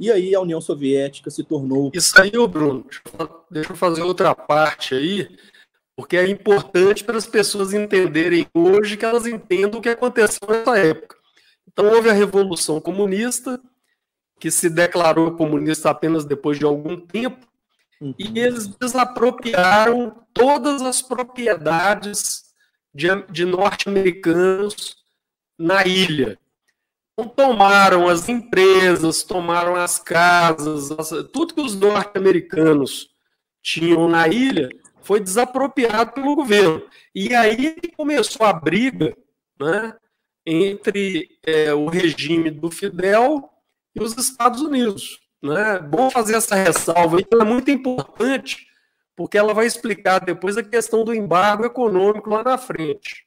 E 0.00 0.10
aí 0.10 0.34
a 0.34 0.40
União 0.40 0.62
Soviética 0.62 1.30
se 1.30 1.44
tornou. 1.44 1.90
Isso 1.92 2.18
aí, 2.18 2.30
Bruno, 2.30 2.86
deixa 3.50 3.72
eu 3.72 3.76
fazer 3.76 4.00
outra 4.00 4.34
parte 4.34 4.94
aí, 4.94 5.28
porque 5.94 6.16
é 6.16 6.26
importante 6.26 7.04
para 7.04 7.18
as 7.18 7.26
pessoas 7.26 7.74
entenderem 7.74 8.48
hoje 8.54 8.96
que 8.96 9.04
elas 9.04 9.26
entendam 9.26 9.78
o 9.78 9.82
que 9.82 9.90
aconteceu 9.90 10.48
nessa 10.48 10.78
época. 10.78 11.16
Então 11.70 11.84
houve 11.92 12.08
a 12.08 12.14
Revolução 12.14 12.80
Comunista, 12.80 13.60
que 14.40 14.50
se 14.50 14.70
declarou 14.70 15.32
comunista 15.32 15.90
apenas 15.90 16.24
depois 16.24 16.58
de 16.58 16.64
algum 16.64 16.98
tempo, 16.98 17.46
uhum. 18.00 18.14
e 18.18 18.38
eles 18.38 18.68
desapropriaram 18.68 20.24
todas 20.32 20.80
as 20.80 21.02
propriedades 21.02 22.44
de, 22.94 23.08
de 23.30 23.44
norte-americanos 23.44 24.96
na 25.58 25.86
ilha. 25.86 26.38
Então, 27.20 27.28
tomaram 27.28 28.08
as 28.08 28.28
empresas, 28.28 29.22
tomaram 29.22 29.76
as 29.76 29.98
casas, 29.98 30.90
as, 30.90 31.10
tudo 31.30 31.54
que 31.54 31.60
os 31.60 31.74
norte-americanos 31.74 33.10
tinham 33.62 34.08
na 34.08 34.26
ilha 34.26 34.70
foi 35.02 35.20
desapropriado 35.20 36.12
pelo 36.12 36.34
governo. 36.34 36.82
E 37.14 37.34
aí 37.34 37.76
começou 37.94 38.46
a 38.46 38.52
briga 38.52 39.14
né, 39.58 39.94
entre 40.46 41.38
é, 41.42 41.74
o 41.74 41.88
regime 41.88 42.50
do 42.50 42.70
Fidel 42.70 43.50
e 43.94 44.02
os 44.02 44.16
Estados 44.16 44.62
Unidos. 44.62 45.20
Né? 45.42 45.78
Bom 45.78 46.10
fazer 46.10 46.36
essa 46.36 46.54
ressalva, 46.54 47.18
ela 47.30 47.42
é 47.42 47.46
muito 47.46 47.70
importante, 47.70 48.66
porque 49.14 49.36
ela 49.36 49.52
vai 49.52 49.66
explicar 49.66 50.20
depois 50.20 50.56
a 50.56 50.62
questão 50.62 51.04
do 51.04 51.14
embargo 51.14 51.66
econômico 51.66 52.30
lá 52.30 52.42
na 52.42 52.56
frente. 52.56 53.26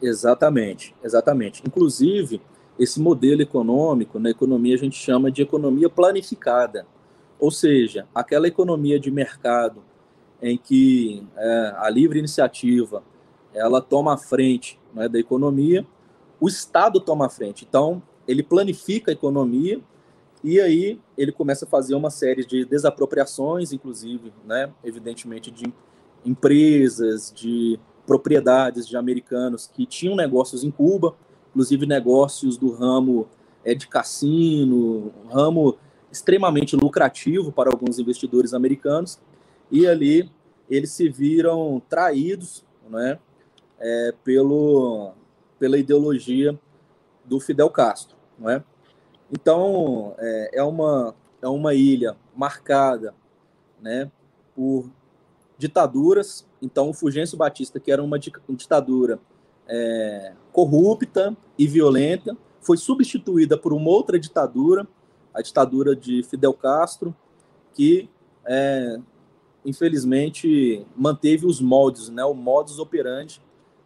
Exatamente, 0.00 0.94
exatamente. 1.02 1.62
Inclusive, 1.66 2.40
esse 2.78 3.00
modelo 3.00 3.42
econômico, 3.42 4.18
na 4.18 4.30
economia 4.30 4.74
a 4.74 4.78
gente 4.78 4.96
chama 4.96 5.30
de 5.30 5.42
economia 5.42 5.90
planificada, 5.90 6.86
ou 7.38 7.50
seja, 7.50 8.06
aquela 8.14 8.48
economia 8.48 8.98
de 8.98 9.10
mercado 9.10 9.82
em 10.40 10.56
que 10.56 11.26
é, 11.36 11.74
a 11.78 11.90
livre 11.90 12.18
iniciativa 12.18 13.02
ela 13.52 13.80
toma 13.80 14.14
a 14.14 14.16
frente 14.16 14.78
né, 14.94 15.08
da 15.08 15.18
economia, 15.18 15.86
o 16.40 16.48
Estado 16.48 17.00
toma 17.00 17.26
a 17.26 17.28
frente. 17.28 17.66
Então, 17.68 18.02
ele 18.26 18.42
planifica 18.42 19.10
a 19.10 19.14
economia 19.14 19.80
e 20.44 20.60
aí 20.60 21.00
ele 21.16 21.32
começa 21.32 21.64
a 21.64 21.68
fazer 21.68 21.94
uma 21.94 22.10
série 22.10 22.44
de 22.44 22.64
desapropriações, 22.64 23.72
inclusive, 23.72 24.32
né, 24.44 24.70
evidentemente, 24.84 25.50
de 25.50 25.72
empresas, 26.24 27.32
de 27.34 27.78
propriedades 28.06 28.86
de 28.86 28.96
americanos 28.96 29.66
que 29.66 29.84
tinham 29.84 30.14
negócios 30.14 30.62
em 30.62 30.70
Cuba, 30.70 31.14
inclusive 31.50 31.86
negócios 31.86 32.56
do 32.56 32.72
ramo 32.72 33.28
é, 33.64 33.74
de 33.74 33.86
cassino, 33.86 35.12
um 35.24 35.28
ramo 35.28 35.76
extremamente 36.10 36.76
lucrativo 36.76 37.52
para 37.52 37.70
alguns 37.70 37.98
investidores 37.98 38.54
americanos, 38.54 39.18
e 39.70 39.86
ali 39.86 40.30
eles 40.68 40.90
se 40.90 41.08
viram 41.08 41.82
traídos 41.88 42.64
né, 42.88 43.18
é, 43.78 44.14
pelo, 44.24 45.12
pela 45.58 45.78
ideologia 45.78 46.58
do 47.24 47.40
Fidel 47.40 47.70
Castro. 47.70 48.16
Não 48.38 48.50
é? 48.50 48.62
Então, 49.30 50.14
é, 50.18 50.50
é, 50.54 50.62
uma, 50.62 51.14
é 51.42 51.48
uma 51.48 51.74
ilha 51.74 52.16
marcada 52.34 53.14
né, 53.80 54.10
por 54.54 54.90
ditaduras. 55.58 56.46
Então, 56.62 56.88
o 56.88 56.94
Fulgêncio 56.94 57.36
Batista, 57.36 57.78
que 57.78 57.92
era 57.92 58.02
uma 58.02 58.18
ditadura 58.18 59.18
é, 59.68 60.32
corrupta 60.52 61.36
e 61.58 61.66
violenta, 61.66 62.36
foi 62.60 62.76
substituída 62.76 63.56
por 63.56 63.72
uma 63.72 63.90
outra 63.90 64.18
ditadura, 64.18 64.86
a 65.32 65.42
ditadura 65.42 65.94
de 65.94 66.22
Fidel 66.22 66.54
Castro, 66.54 67.14
que 67.74 68.08
é, 68.46 68.98
infelizmente 69.64 70.84
manteve 70.96 71.46
os 71.46 71.60
moldes, 71.60 72.08
né, 72.08 72.24
o 72.24 72.34
modus 72.34 72.78
operandi 72.78 73.40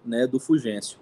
né, 0.05 0.27
do 0.27 0.39
Fulgêncio. 0.39 0.99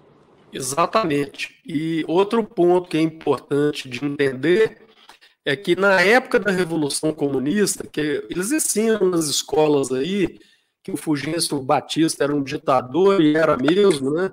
Exatamente. 0.51 1.55
E 1.65 2.03
outro 2.07 2.43
ponto 2.43 2.89
que 2.89 2.97
é 2.97 3.01
importante 3.01 3.87
de 3.87 4.03
entender 4.03 4.85
é 5.45 5.55
que 5.55 5.75
na 5.75 6.01
época 6.01 6.39
da 6.39 6.51
Revolução 6.51 7.13
Comunista, 7.13 7.87
que 7.87 8.25
eles 8.29 8.51
ensinam 8.51 9.09
nas 9.09 9.27
escolas 9.27 9.91
aí 9.91 10.39
que 10.83 10.91
o 10.91 10.97
Fulgêncio 10.97 11.59
Batista 11.59 12.23
era 12.23 12.35
um 12.35 12.43
ditador 12.43 13.21
e 13.21 13.35
era 13.35 13.55
mesmo, 13.55 14.11
né? 14.11 14.31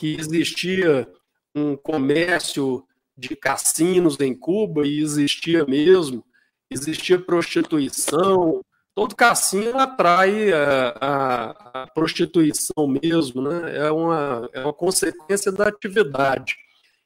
Que 0.00 0.16
existia 0.18 1.06
um 1.54 1.76
comércio 1.76 2.82
de 3.16 3.36
cassinos 3.36 4.18
em 4.18 4.34
Cuba 4.34 4.86
e 4.86 5.00
existia 5.00 5.66
mesmo, 5.66 6.24
existia 6.70 7.18
prostituição, 7.18 8.64
todo 8.94 9.14
cassino 9.14 9.78
atrai 9.78 10.52
a, 10.52 10.88
a, 11.00 11.82
a, 11.82 11.86
prostituição 11.88 12.86
mesmo, 12.86 13.42
né? 13.42 13.76
É 13.76 13.90
uma, 13.90 14.48
é 14.54 14.60
uma 14.60 14.72
consequência 14.72 15.52
da 15.52 15.68
atividade. 15.68 16.56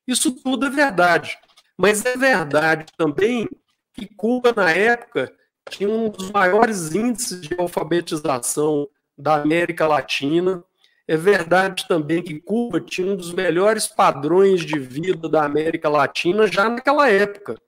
Isso 0.07 0.31
tudo 0.31 0.67
é 0.67 0.71
verdade. 0.71 1.37
Mas 1.77 2.05
é 2.05 2.17
verdade 2.17 2.87
também 2.97 3.49
que 3.93 4.07
Cuba, 4.07 4.53
na 4.55 4.71
época, 4.71 5.35
tinha 5.69 5.91
um 5.91 6.09
dos 6.09 6.31
maiores 6.31 6.95
índices 6.95 7.41
de 7.41 7.55
alfabetização 7.59 8.89
da 9.19 9.37
América 9.43 9.87
Latina. 9.87 10.63
É 11.07 11.17
verdade 11.17 11.87
também 11.87 12.23
que 12.23 12.41
Cuba 12.41 12.81
tinha 12.81 13.13
um 13.13 13.17
dos 13.17 13.33
melhores 13.33 13.87
padrões 13.87 14.63
de 14.63 14.79
vida 14.79 15.29
da 15.29 15.45
América 15.45 15.89
Latina 15.89 16.47
já 16.47 16.69
naquela 16.69 17.11
época. 17.11 17.61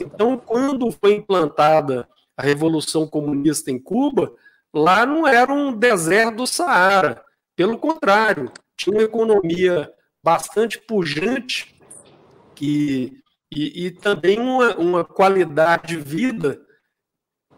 Então, 0.00 0.36
quando 0.36 0.90
foi 0.90 1.14
implantada 1.14 2.08
a 2.36 2.42
Revolução 2.42 3.06
Comunista 3.06 3.70
em 3.70 3.78
Cuba, 3.78 4.34
lá 4.74 5.06
não 5.06 5.26
era 5.26 5.52
um 5.52 5.76
deserto 5.76 6.38
do 6.38 6.46
Saara. 6.46 7.22
Pelo 7.54 7.78
contrário, 7.78 8.50
tinha 8.76 8.96
uma 8.96 9.04
economia 9.04 9.92
bastante 10.24 10.78
pujante 10.78 11.78
que, 12.54 13.22
e, 13.54 13.86
e 13.86 13.90
também 13.90 14.40
uma, 14.40 14.74
uma 14.76 15.04
qualidade 15.04 15.96
de 15.96 16.02
vida, 16.02 16.60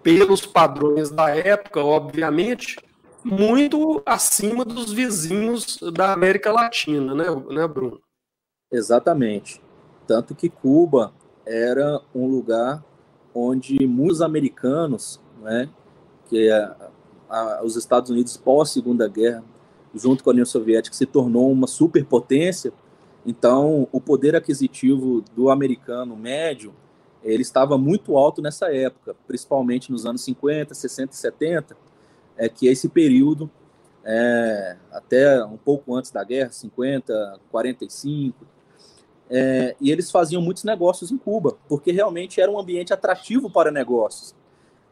pelos 0.03 0.45
padrões 0.45 1.11
da 1.11 1.31
época, 1.31 1.83
obviamente, 1.83 2.77
muito 3.25 4.03
acima 4.05 4.65
dos 4.65 4.93
vizinhos 4.93 5.79
da 5.93 6.13
América 6.13 6.53
Latina, 6.53 7.15
né, 7.15 7.25
né 7.51 7.67
Bruno? 7.67 8.01
Exatamente. 8.71 9.61
Tanto 10.07 10.35
que 10.35 10.49
Cuba 10.49 11.13
era 11.47 12.01
um 12.15 12.27
lugar 12.27 12.85
onde 13.35 13.87
muitos 13.87 14.21
americanos, 14.21 15.21
né, 15.41 15.69
que 16.29 16.49
é 16.49 16.75
a, 17.29 17.63
os 17.65 17.77
Estados 17.77 18.11
Unidos 18.11 18.37
pós 18.37 18.71
Segunda 18.71 19.09
Guerra, 19.09 19.43
junto 19.95 20.23
com 20.23 20.31
a 20.31 20.33
União 20.33 20.47
Soviética, 20.47 20.95
se 20.95 21.07
tornou 21.07 21.51
uma 21.51 21.67
superpotência. 21.67 22.73
Então, 23.25 23.89
o 23.91 24.01
poder 24.01 24.37
aquisitivo 24.37 25.25
do 25.35 25.51
americano 25.51 26.17
médio 26.17 26.75
ele 27.25 27.43
estava 27.43 27.79
muito 27.79 28.19
alto 28.19 28.43
nessa 28.43 28.73
época, 28.73 29.17
principalmente 29.27 29.91
nos 29.91 30.05
anos 30.05 30.23
50, 30.23 30.75
60 30.75 31.13
e 31.13 31.17
70, 31.17 31.77
é 32.37 32.49
que 32.49 32.67
esse 32.67 32.89
período 32.89 33.51
é, 34.05 34.77
até 34.93 35.45
um 35.45 35.57
pouco 35.57 35.95
antes 35.95 36.11
da 36.11 36.23
guerra, 36.23 36.51
50, 36.51 37.41
45, 37.51 38.47
é, 39.31 39.75
e 39.81 39.91
eles 39.91 40.11
faziam 40.11 40.43
muitos 40.43 40.65
negócios 40.65 41.11
em 41.11 41.17
Cuba, 41.17 41.57
porque 41.69 41.91
realmente 41.91 42.41
era 42.41 42.51
um 42.51 42.59
ambiente 42.59 42.93
atrativo 42.93 43.51
para 43.51 43.71
negócios. 43.71 44.35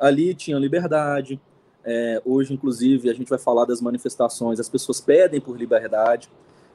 Ali 0.00 0.34
tinha 0.34 0.58
liberdade. 0.58 1.40
É, 1.84 2.22
hoje, 2.24 2.54
inclusive, 2.54 3.10
a 3.10 3.14
gente 3.14 3.28
vai 3.28 3.38
falar 3.38 3.64
das 3.64 3.80
manifestações. 3.80 4.58
As 4.58 4.68
pessoas 4.68 5.00
pedem 5.00 5.40
por 5.40 5.58
liberdade, 5.58 6.30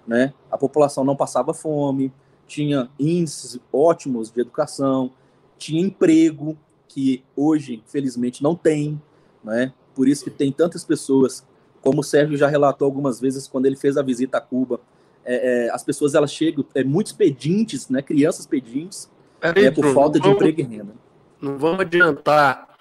né? 0.06 0.34
A 0.52 0.58
população 0.58 1.04
não 1.04 1.16
passava 1.16 1.54
fome, 1.54 2.14
tinha 2.46 2.90
índices 3.00 3.60
ótimos 3.74 4.32
de 4.32 4.40
educação, 4.40 5.12
tinha 5.58 5.82
emprego 5.82 6.58
que 6.88 7.24
hoje, 7.36 7.82
infelizmente, 7.86 8.44
não 8.44 8.56
tem, 8.56 9.02
né? 9.44 9.74
Por 9.98 10.08
isso 10.08 10.24
que 10.24 10.30
tem 10.30 10.52
tantas 10.52 10.86
pessoas, 10.86 11.44
como 11.82 12.02
o 12.02 12.04
Sérgio 12.04 12.38
já 12.38 12.48
relatou 12.48 12.86
algumas 12.86 13.20
vezes 13.20 13.48
quando 13.48 13.66
ele 13.66 13.76
fez 13.76 13.98
a 13.98 14.04
visita 14.04 14.38
a 14.38 14.42
Cuba, 14.42 14.80
é, 15.26 15.66
é, 15.66 15.70
as 15.72 15.84
pessoas 15.84 16.14
elas 16.14 16.32
chegam, 16.32 16.64
é, 16.76 16.84
muitos 16.84 17.14
pedintes, 17.14 17.90
né, 17.90 18.04
crianças 18.04 18.46
pedintes, 18.46 19.10
Peraí, 19.40 19.66
é, 19.66 19.72
por 19.72 19.82
Bruno, 19.82 19.96
falta 19.96 20.20
de 20.20 20.28
vamos, 20.28 20.36
emprego 20.36 20.62
e 20.62 20.64
renda. 20.64 20.94
Não 21.42 21.58
vamos 21.58 21.80
adiantar 21.80 22.76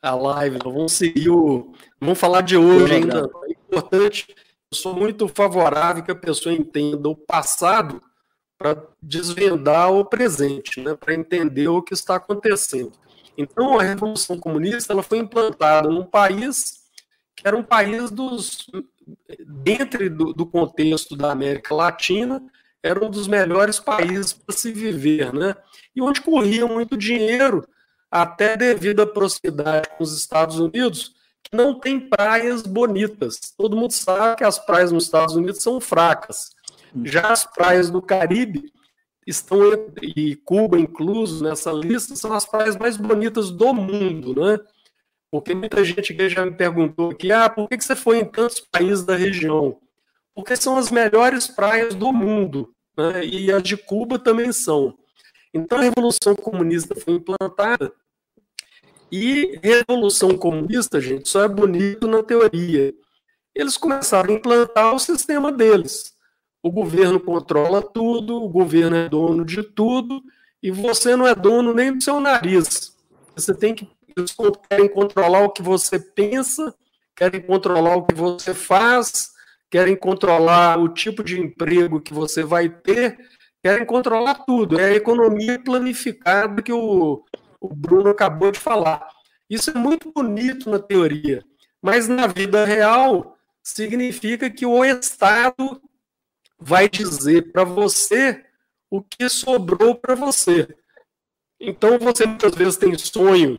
a 0.00 0.14
live, 0.14 0.60
não 0.64 0.72
vamos 0.72 0.92
seguir 0.92 1.30
o. 1.30 1.72
Vamos 2.00 2.18
falar 2.18 2.42
de 2.42 2.56
hoje 2.56 2.94
ainda. 2.94 3.28
É 3.44 3.50
importante, 3.50 4.26
eu 4.70 4.78
sou 4.78 4.94
muito 4.94 5.26
favorável 5.26 6.04
que 6.04 6.12
a 6.12 6.14
pessoa 6.14 6.54
entenda 6.54 7.08
o 7.08 7.16
passado 7.16 8.00
para 8.56 8.80
desvendar 9.02 9.92
o 9.92 10.04
presente, 10.04 10.80
né, 10.80 10.94
para 10.94 11.12
entender 11.12 11.66
o 11.66 11.82
que 11.82 11.92
está 11.92 12.14
acontecendo. 12.14 12.92
Então, 13.36 13.78
a 13.78 13.82
Revolução 13.82 14.38
Comunista 14.38 14.92
ela 14.92 15.02
foi 15.02 15.18
implantada 15.18 15.88
num 15.88 16.04
país 16.04 16.82
que 17.34 17.46
era 17.48 17.56
um 17.56 17.62
país 17.62 18.10
dos 18.10 18.66
dentro 19.46 20.08
do, 20.10 20.32
do, 20.32 20.46
contexto 20.46 21.16
da 21.16 21.32
América 21.32 21.74
Latina, 21.74 22.42
era 22.82 23.04
um 23.04 23.10
dos 23.10 23.26
melhores 23.26 23.80
países 23.80 24.32
para 24.32 24.54
se 24.54 24.72
viver, 24.72 25.32
né? 25.32 25.56
E 25.94 26.02
onde 26.02 26.20
corria 26.20 26.66
muito 26.66 26.96
dinheiro, 26.96 27.66
até 28.10 28.56
devido 28.56 29.02
à 29.02 29.06
proximidade 29.06 29.88
com 29.96 30.04
os 30.04 30.16
Estados 30.16 30.58
Unidos, 30.58 31.14
que 31.42 31.56
não 31.56 31.78
tem 31.78 31.98
praias 31.98 32.62
bonitas. 32.62 33.40
Todo 33.56 33.76
mundo 33.76 33.92
sabe 33.92 34.36
que 34.36 34.44
as 34.44 34.58
praias 34.58 34.92
nos 34.92 35.04
Estados 35.04 35.34
Unidos 35.34 35.62
são 35.62 35.80
fracas. 35.80 36.50
Já 37.04 37.30
as 37.30 37.44
praias 37.44 37.90
do 37.90 38.02
Caribe 38.02 38.72
estão 39.26 39.60
e 40.02 40.36
Cuba 40.36 40.78
incluso 40.78 41.42
nessa 41.44 41.72
lista 41.72 42.16
são 42.16 42.32
as 42.32 42.44
praias 42.46 42.76
mais 42.76 42.96
bonitas 42.96 43.50
do 43.50 43.72
mundo, 43.72 44.34
né? 44.34 44.58
Porque 45.30 45.54
muita 45.54 45.82
gente 45.84 46.28
já 46.28 46.44
me 46.44 46.52
perguntou 46.52 47.10
aqui, 47.10 47.32
ah, 47.32 47.48
por 47.48 47.68
que 47.68 47.80
você 47.80 47.96
foi 47.96 48.18
em 48.18 48.24
tantos 48.24 48.60
países 48.60 49.04
da 49.04 49.16
região? 49.16 49.78
Porque 50.34 50.56
são 50.56 50.76
as 50.76 50.90
melhores 50.90 51.46
praias 51.46 51.94
do 51.94 52.12
mundo, 52.12 52.74
né? 52.96 53.24
e 53.24 53.50
as 53.50 53.62
de 53.62 53.76
Cuba 53.76 54.18
também 54.18 54.52
são. 54.52 54.96
Então 55.54 55.78
a 55.78 55.82
Revolução 55.82 56.34
Comunista 56.34 56.94
foi 56.94 57.14
implantada, 57.14 57.92
e 59.12 59.60
Revolução 59.62 60.38
Comunista, 60.38 60.98
gente, 60.98 61.28
só 61.28 61.44
é 61.44 61.48
bonito 61.48 62.08
na 62.08 62.22
teoria. 62.22 62.94
Eles 63.54 63.76
começaram 63.76 64.30
a 64.30 64.32
implantar 64.38 64.94
o 64.94 64.98
sistema 64.98 65.52
deles. 65.52 66.14
O 66.62 66.70
governo 66.70 67.18
controla 67.18 67.82
tudo, 67.82 68.36
o 68.36 68.48
governo 68.48 68.96
é 68.96 69.08
dono 69.08 69.44
de 69.44 69.62
tudo, 69.62 70.22
e 70.62 70.70
você 70.70 71.16
não 71.16 71.26
é 71.26 71.34
dono 71.34 71.74
nem 71.74 71.92
do 71.92 72.02
seu 72.02 72.20
nariz. 72.20 72.96
Você 73.34 73.52
tem 73.52 73.74
que 73.74 73.90
eles 74.16 74.36
querem 74.68 74.88
controlar 74.88 75.40
o 75.40 75.50
que 75.50 75.62
você 75.62 75.98
pensa, 75.98 76.74
querem 77.16 77.40
controlar 77.40 77.96
o 77.96 78.04
que 78.04 78.14
você 78.14 78.54
faz, 78.54 79.32
querem 79.70 79.96
controlar 79.96 80.78
o 80.78 80.88
tipo 80.88 81.24
de 81.24 81.40
emprego 81.40 82.00
que 82.00 82.12
você 82.12 82.42
vai 82.42 82.68
ter, 82.68 83.18
querem 83.62 83.86
controlar 83.86 84.44
tudo. 84.46 84.78
É 84.78 84.86
a 84.86 84.94
economia 84.94 85.58
planificada 85.58 86.62
que 86.62 86.72
o, 86.72 87.24
o 87.60 87.68
Bruno 87.74 88.10
acabou 88.10 88.52
de 88.52 88.60
falar. 88.60 89.08
Isso 89.48 89.70
é 89.70 89.74
muito 89.74 90.12
bonito 90.12 90.70
na 90.70 90.78
teoria, 90.78 91.42
mas 91.80 92.08
na 92.08 92.26
vida 92.26 92.64
real 92.64 93.36
significa 93.62 94.50
que 94.50 94.66
o 94.66 94.84
Estado 94.84 95.80
vai 96.62 96.88
dizer 96.88 97.52
para 97.52 97.64
você 97.64 98.44
o 98.90 99.02
que 99.02 99.28
sobrou 99.28 99.94
para 99.94 100.14
você. 100.14 100.68
Então 101.60 101.98
você 101.98 102.26
muitas 102.26 102.54
vezes 102.54 102.76
tem 102.76 102.96
sonho 102.96 103.58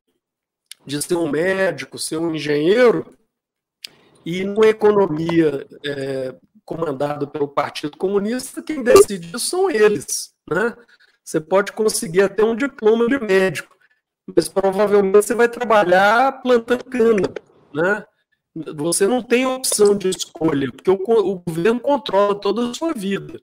de 0.85 1.01
ser 1.01 1.15
um 1.15 1.29
médico, 1.29 1.97
ser 1.97 2.17
um 2.17 2.35
engenheiro, 2.35 3.17
e 4.25 4.43
numa 4.43 4.67
economia 4.67 5.67
é, 5.85 6.35
comandada 6.65 7.27
pelo 7.27 7.47
Partido 7.47 7.97
Comunista, 7.97 8.61
quem 8.61 8.83
decide 8.83 9.37
são 9.39 9.69
eles. 9.69 10.33
Né? 10.49 10.75
Você 11.23 11.39
pode 11.39 11.71
conseguir 11.71 12.21
até 12.21 12.43
um 12.43 12.55
diploma 12.55 13.07
de 13.07 13.19
médico, 13.19 13.75
mas 14.35 14.47
provavelmente 14.47 15.25
você 15.25 15.35
vai 15.35 15.49
trabalhar 15.49 16.41
plantando 16.41 16.85
cana. 16.85 17.33
Né? 17.73 18.05
Você 18.55 19.07
não 19.07 19.19
tem 19.19 19.47
opção 19.47 19.97
de 19.97 20.09
escolha, 20.09 20.71
porque 20.71 20.91
o, 20.91 20.93
o 20.93 21.39
governo 21.39 21.79
controla 21.79 22.35
toda 22.35 22.69
a 22.69 22.73
sua 22.75 22.93
vida. 22.93 23.41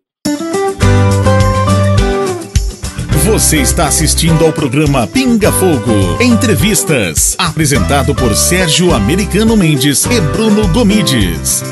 Você 3.24 3.60
está 3.60 3.88
assistindo 3.88 4.44
ao 4.44 4.52
programa 4.52 5.08
Pinga 5.08 5.50
Fogo 5.50 6.22
Entrevistas, 6.22 7.34
apresentado 7.40 8.14
por 8.14 8.36
Sérgio 8.36 8.94
Americano 8.94 9.56
Mendes 9.56 10.04
e 10.04 10.20
Bruno 10.32 10.72
Gomides. 10.72 11.64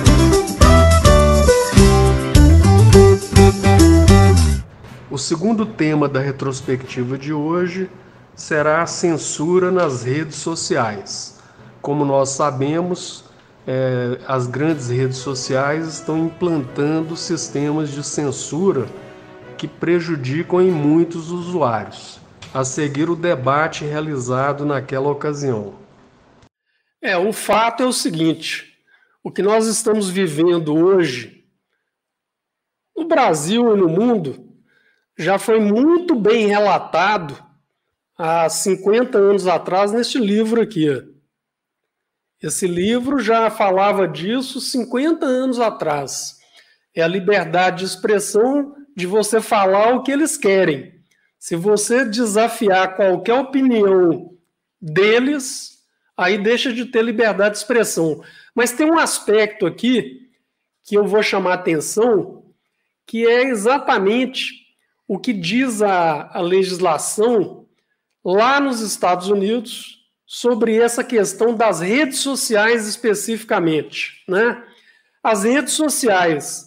O 5.09 5.17
segundo 5.17 5.65
tema 5.65 6.09
da 6.09 6.19
retrospectiva 6.19 7.17
de 7.17 7.33
hoje 7.33 7.89
será 8.35 8.83
a 8.83 8.87
censura 8.87 9.71
nas 9.71 10.03
redes 10.03 10.39
sociais. 10.39 11.39
Como 11.81 12.05
nós 12.05 12.31
sabemos, 12.31 13.28
é, 13.71 14.19
as 14.27 14.47
grandes 14.47 14.89
redes 14.89 15.19
sociais 15.19 15.87
estão 15.87 16.19
implantando 16.19 17.15
sistemas 17.15 17.91
de 17.91 18.03
censura 18.03 18.89
que 19.59 19.69
prejudicam 19.69 20.63
em 20.63 20.71
muitos 20.71 21.31
usuários. 21.31 22.19
A 22.55 22.65
seguir 22.65 23.11
o 23.11 23.15
debate 23.15 23.85
realizado 23.85 24.65
naquela 24.65 25.11
ocasião. 25.11 25.75
É, 27.03 27.15
o 27.19 27.31
fato 27.31 27.83
é 27.83 27.87
o 27.87 27.93
seguinte: 27.93 28.73
o 29.23 29.31
que 29.31 29.43
nós 29.43 29.67
estamos 29.67 30.09
vivendo 30.09 30.75
hoje, 30.75 31.45
no 32.97 33.07
Brasil 33.07 33.77
e 33.77 33.79
no 33.79 33.87
mundo, 33.87 34.49
já 35.19 35.39
foi 35.39 35.61
muito 35.61 36.15
bem 36.15 36.47
relatado 36.47 37.37
há 38.17 38.49
50 38.49 39.19
anos 39.19 39.47
atrás 39.47 39.93
neste 39.93 40.19
livro 40.19 40.63
aqui. 40.63 41.18
Esse 42.43 42.69
livro 42.69 43.19
já 43.19 43.51
falava 43.51 44.07
disso 44.07 44.61
50 44.61 45.27
anos 45.27 45.59
atrás. 45.59 46.39
É 46.95 47.03
a 47.03 47.09
liberdade 47.09 47.79
de 47.79 47.85
expressão 47.85 48.77
de 48.97 49.07
você 49.07 49.41
falar 49.41 49.95
o 49.95 50.03
que 50.03 50.13
eles 50.13 50.37
querem. 50.37 50.95
Se 51.39 51.57
você 51.57 52.05
desafiar 52.05 52.95
qualquer 52.97 53.35
opinião 53.35 54.37
deles, 54.81 55.79
aí 56.17 56.39
deixa 56.39 56.73
de 56.73 56.85
ter 56.85 57.03
liberdade 57.03 57.53
de 57.53 57.59
expressão. 57.59 58.23
Mas 58.55 58.73
tem 58.73 58.91
um 58.91 58.99
aspecto 58.99 59.67
aqui 59.67 60.29
que 60.85 60.97
eu 60.97 61.07
vou 61.07 61.23
chamar 61.23 61.55
atenção, 61.55 62.45
que 63.07 63.27
é 63.27 63.45
exatamente 63.45 64.67
o 65.07 65.19
que 65.19 65.33
diz 65.33 65.83
a, 65.83 66.31
a 66.33 66.41
legislação 66.41 67.67
lá 68.25 68.61
nos 68.61 68.81
Estados 68.81 69.29
Unidos 69.29 69.98
sobre 70.31 70.77
essa 70.77 71.03
questão 71.03 71.55
das 71.55 71.81
redes 71.81 72.19
sociais 72.19 72.87
especificamente, 72.87 74.23
né? 74.29 74.63
As 75.25 75.43
redes 75.45 75.73
sociais, 75.73 76.67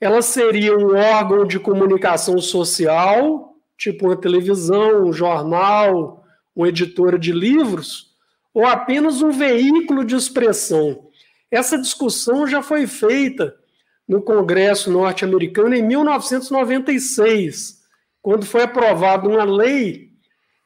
elas 0.00 0.26
seriam 0.26 0.78
um 0.78 0.94
órgão 0.94 1.44
de 1.44 1.58
comunicação 1.58 2.38
social, 2.38 3.56
tipo 3.76 4.06
uma 4.06 4.16
televisão, 4.16 5.08
um 5.08 5.12
jornal, 5.12 6.24
uma 6.54 6.68
editora 6.68 7.18
de 7.18 7.32
livros, 7.32 8.14
ou 8.54 8.64
apenas 8.64 9.20
um 9.22 9.32
veículo 9.32 10.04
de 10.04 10.14
expressão? 10.14 11.08
Essa 11.50 11.76
discussão 11.76 12.46
já 12.46 12.62
foi 12.62 12.86
feita 12.86 13.56
no 14.06 14.22
Congresso 14.22 14.88
norte-americano 14.88 15.74
em 15.74 15.82
1996, 15.82 17.80
quando 18.22 18.46
foi 18.46 18.62
aprovada 18.62 19.28
uma 19.28 19.42
lei 19.42 20.09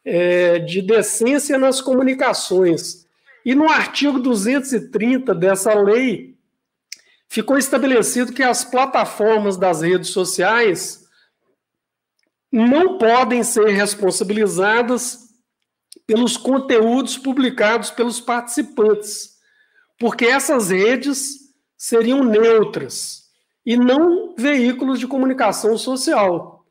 é, 0.04 0.58
de 0.58 0.82
decência 0.82 1.58
nas 1.58 1.80
comunicações. 1.80 3.06
E 3.44 3.54
no 3.54 3.68
artigo 3.68 4.18
230 4.18 5.34
dessa 5.34 5.74
lei, 5.74 6.36
ficou 7.28 7.58
estabelecido 7.58 8.32
que 8.32 8.42
as 8.42 8.64
plataformas 8.64 9.56
das 9.56 9.82
redes 9.82 10.10
sociais 10.10 11.04
não 12.50 12.98
podem 12.98 13.42
ser 13.42 13.66
responsabilizadas 13.68 15.24
pelos 16.06 16.36
conteúdos 16.36 17.18
publicados 17.18 17.90
pelos 17.90 18.20
participantes, 18.20 19.34
porque 19.98 20.26
essas 20.26 20.70
redes 20.70 21.38
seriam 21.76 22.22
neutras 22.22 23.24
e 23.66 23.76
não 23.76 24.34
veículos 24.36 25.00
de 25.00 25.06
comunicação 25.06 25.76
social. 25.76 26.64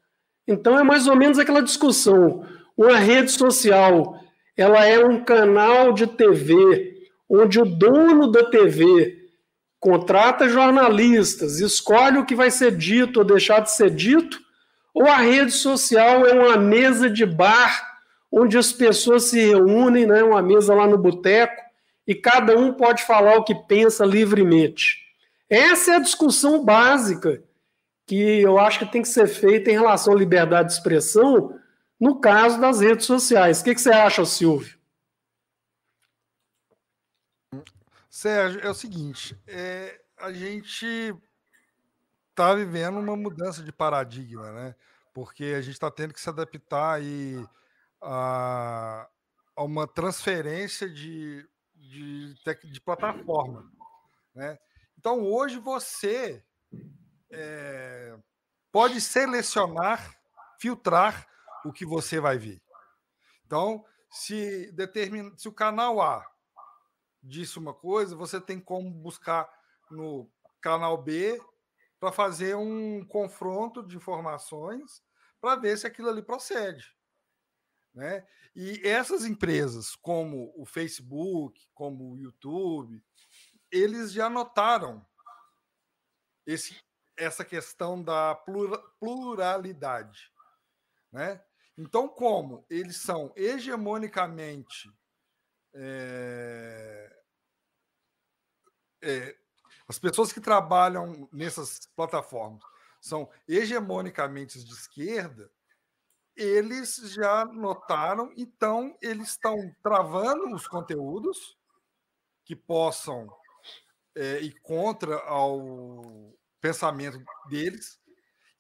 Então 0.48 0.78
é 0.78 0.84
mais 0.84 1.08
ou 1.08 1.15
menos 1.15 1.39
aquela 1.39 1.62
discussão. 1.62 2.46
Uma 2.78 2.98
rede 2.98 3.32
social, 3.32 4.20
ela 4.58 4.86
é 4.86 5.04
um 5.04 5.24
canal 5.24 5.94
de 5.94 6.08
TV 6.08 6.94
onde 7.30 7.60
o 7.60 7.66
dono 7.66 8.32
da 8.32 8.44
TV 8.44 9.24
contrata 9.80 10.48
jornalistas, 10.48 11.60
escolhe 11.60 12.18
o 12.18 12.26
que 12.26 12.36
vai 12.36 12.50
ser 12.50 12.72
dito 12.72 13.20
ou 13.20 13.26
deixar 13.26 13.60
de 13.60 13.72
ser 13.72 13.90
dito, 13.90 14.40
ou 14.94 15.08
a 15.08 15.18
rede 15.18 15.52
social 15.52 16.26
é 16.26 16.34
uma 16.34 16.56
mesa 16.56 17.10
de 17.10 17.26
bar 17.26 17.92
onde 18.32 18.58
as 18.58 18.72
pessoas 18.72 19.26
se 19.26 19.40
reúnem, 19.40 20.06
né, 20.06 20.24
uma 20.24 20.42
mesa 20.42 20.74
lá 20.74 20.88
no 20.88 20.98
boteco, 20.98 21.62
e 22.08 22.16
cada 22.16 22.58
um 22.58 22.74
pode 22.74 23.04
falar 23.04 23.38
o 23.38 23.44
que 23.44 23.54
pensa 23.54 24.06
livremente. 24.06 25.00
Essa 25.50 25.92
é 25.92 25.96
a 25.98 26.00
discussão 26.00 26.64
básica 26.64 27.44
que 28.08 28.42
eu 28.42 28.58
acho 28.58 28.80
que 28.80 28.92
tem 28.92 29.02
que 29.02 29.08
ser 29.08 29.28
feita 29.28 29.70
em 29.70 29.74
relação 29.74 30.14
à 30.14 30.18
liberdade 30.18 30.70
de 30.70 30.76
expressão, 30.76 31.54
no 31.99 32.19
caso 32.19 32.60
das 32.60 32.79
redes 32.79 33.06
sociais. 33.06 33.62
O 33.62 33.63
que, 33.63 33.75
que 33.75 33.82
você 33.82 33.91
acha, 33.91 34.25
Silvio? 34.25 34.77
Sérgio, 38.10 38.62
é 38.62 38.69
o 38.69 38.73
seguinte: 38.73 39.38
é, 39.47 40.01
a 40.17 40.32
gente 40.32 41.15
está 42.29 42.53
vivendo 42.53 42.99
uma 42.99 43.15
mudança 43.15 43.63
de 43.63 43.71
paradigma, 43.71 44.51
né? 44.51 44.75
Porque 45.13 45.45
a 45.58 45.62
gente 45.62 45.73
está 45.73 45.91
tendo 45.91 46.13
que 46.13 46.21
se 46.21 46.29
adaptar 46.29 46.93
aí 46.93 47.45
a, 48.01 49.08
a 49.56 49.63
uma 49.63 49.88
transferência 49.88 50.89
de, 50.89 51.47
de, 51.75 52.34
de, 52.63 52.82
plataforma, 52.82 53.71
né? 54.34 54.58
Então 54.97 55.21
hoje 55.21 55.60
você 55.60 56.43
é, 57.29 58.15
pode 58.71 58.99
selecionar, 59.01 60.15
filtrar 60.60 61.27
o 61.65 61.71
que 61.71 61.86
você 61.86 62.19
vai 62.19 62.38
ver. 62.38 62.62
Então, 63.45 63.86
se 64.10 64.71
determina, 64.73 65.32
se 65.38 65.47
o 65.47 65.54
canal 65.54 66.02
A 66.02 66.26
disse 67.21 67.58
uma 67.58 67.73
coisa, 67.73 68.15
você 68.15 68.39
tem 68.39 68.60
como 68.60 68.91
buscar 68.91 69.49
no 69.89 70.30
canal 70.62 70.97
B 71.02 71.41
para 71.99 72.12
fazer 72.12 72.56
um 72.56 73.06
confronto 73.06 73.82
de 73.82 73.95
informações 73.95 75.02
para 75.39 75.56
ver 75.56 75.78
se 75.78 75.88
aquilo 75.88 76.10
ali 76.10 76.21
procede. 76.21 76.95
Né? 77.93 78.28
E 78.56 78.82
essas 78.88 79.26
empresas, 79.26 79.95
como 79.95 80.54
o 80.56 80.65
Facebook, 80.65 81.67
como 81.73 82.12
o 82.12 82.17
YouTube, 82.17 83.04
eles 83.71 84.12
já 84.12 84.30
notaram 84.30 85.06
esse, 86.45 86.80
essa 87.17 87.45
questão 87.45 88.04
da 88.04 88.36
pluralidade. 88.99 90.32
Né? 91.12 91.43
Então, 91.78 92.08
como? 92.08 92.66
Eles 92.70 92.98
são 92.98 93.34
hegemonicamente 93.36 94.92
é, 95.76 97.24
é, 99.02 99.36
as 99.88 99.98
pessoas 99.98 100.32
que 100.32 100.40
trabalham 100.40 101.28
nessas 101.32 101.88
plataformas 101.96 102.64
são 103.02 103.30
hegemonicamente 103.48 104.64
de 104.64 104.72
esquerda, 104.72 105.52
eles 106.36 106.96
já 106.96 107.46
notaram, 107.46 108.32
então 108.38 108.98
eles 109.02 109.30
estão 109.30 109.58
travando 109.84 110.56
os 110.56 110.68
conteúdos 110.68 111.58
que 112.46 112.56
possam 112.56 113.28
é, 114.16 114.40
ir 114.42 114.60
contra 114.62 115.18
ao 115.26 116.34
pensamento 116.62 117.22
deles, 117.50 118.00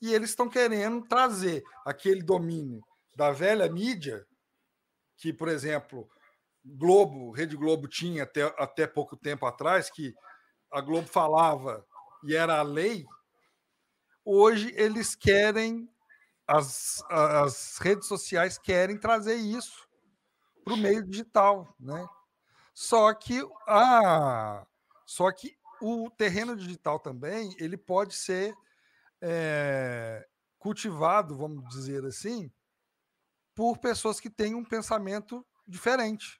e 0.01 0.13
eles 0.13 0.31
estão 0.31 0.49
querendo 0.49 1.07
trazer 1.07 1.63
aquele 1.85 2.21
domínio 2.21 2.83
da 3.15 3.31
velha 3.31 3.69
mídia, 3.69 4.25
que, 5.17 5.31
por 5.31 5.47
exemplo, 5.47 6.09
Globo, 6.65 7.31
Rede 7.31 7.55
Globo 7.55 7.87
tinha 7.87 8.23
até, 8.23 8.43
até 8.57 8.87
pouco 8.87 9.17
tempo 9.17 9.45
atrás, 9.45 9.89
que 9.89 10.13
a 10.71 10.81
Globo 10.81 11.07
falava 11.07 11.85
e 12.23 12.35
era 12.35 12.59
a 12.59 12.63
lei, 12.63 13.05
hoje 14.23 14.73
eles 14.75 15.15
querem, 15.15 15.89
as, 16.47 17.03
as 17.09 17.77
redes 17.77 18.07
sociais 18.07 18.57
querem 18.57 18.97
trazer 18.97 19.35
isso 19.35 19.87
para 20.63 20.73
o 20.73 20.77
meio 20.77 21.03
digital, 21.03 21.75
né? 21.79 22.07
Só 22.73 23.13
que 23.13 23.41
a, 23.67 24.65
só 25.05 25.31
que 25.31 25.55
o 25.81 26.09
terreno 26.09 26.55
digital 26.55 26.97
também 26.99 27.53
ele 27.59 27.77
pode 27.77 28.15
ser 28.15 28.55
é, 29.21 30.25
cultivado, 30.57 31.37
vamos 31.37 31.67
dizer 31.69 32.05
assim, 32.05 32.49
por 33.55 33.77
pessoas 33.77 34.19
que 34.19 34.29
têm 34.29 34.55
um 34.55 34.65
pensamento 34.65 35.45
diferente. 35.67 36.39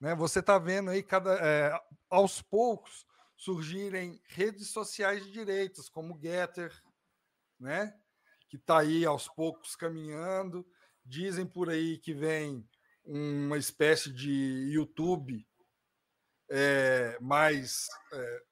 Né? 0.00 0.14
Você 0.14 0.40
está 0.40 0.58
vendo 0.58 0.90
aí 0.90 1.02
cada, 1.02 1.34
é, 1.34 1.72
aos 2.10 2.42
poucos 2.42 3.06
surgirem 3.36 4.20
redes 4.26 4.70
sociais 4.70 5.24
de 5.24 5.32
direitos, 5.32 5.88
como 5.88 6.18
Getter, 6.20 6.72
né? 7.58 7.94
que 8.48 8.56
está 8.56 8.80
aí 8.80 9.04
aos 9.04 9.28
poucos 9.28 9.74
caminhando. 9.76 10.66
Dizem 11.04 11.46
por 11.46 11.68
aí 11.68 11.98
que 11.98 12.14
vem 12.14 12.68
uma 13.04 13.58
espécie 13.58 14.12
de 14.12 14.70
YouTube 14.72 15.46
é, 16.48 17.18
mais, 17.20 17.88
é, 18.12 18.42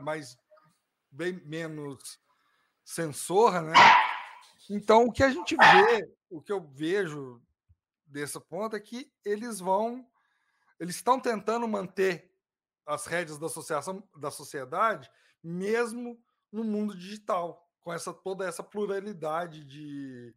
mais 0.00 0.36
bem 1.10 1.40
menos 1.44 2.20
sensor, 2.84 3.62
né? 3.62 3.74
Então 4.68 5.06
o 5.06 5.12
que 5.12 5.22
a 5.22 5.30
gente 5.30 5.56
vê, 5.56 6.14
o 6.28 6.42
que 6.42 6.52
eu 6.52 6.60
vejo 6.60 7.42
desse 8.06 8.38
ponto 8.40 8.76
é 8.76 8.80
que 8.80 9.10
eles 9.24 9.60
vão, 9.60 10.06
eles 10.78 10.96
estão 10.96 11.18
tentando 11.18 11.66
manter 11.66 12.30
as 12.86 13.06
rédeas 13.06 13.38
da 13.38 13.46
associação 13.46 14.06
da 14.16 14.30
sociedade, 14.30 15.10
mesmo 15.42 16.20
no 16.50 16.64
mundo 16.64 16.96
digital, 16.96 17.70
com 17.80 17.92
essa 17.92 18.12
toda 18.12 18.46
essa 18.46 18.62
pluralidade 18.62 19.64
de, 19.64 20.34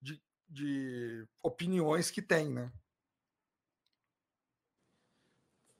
de, 0.00 0.22
de 0.48 1.28
opiniões 1.42 2.10
que 2.10 2.22
tem, 2.22 2.50
né? 2.50 2.72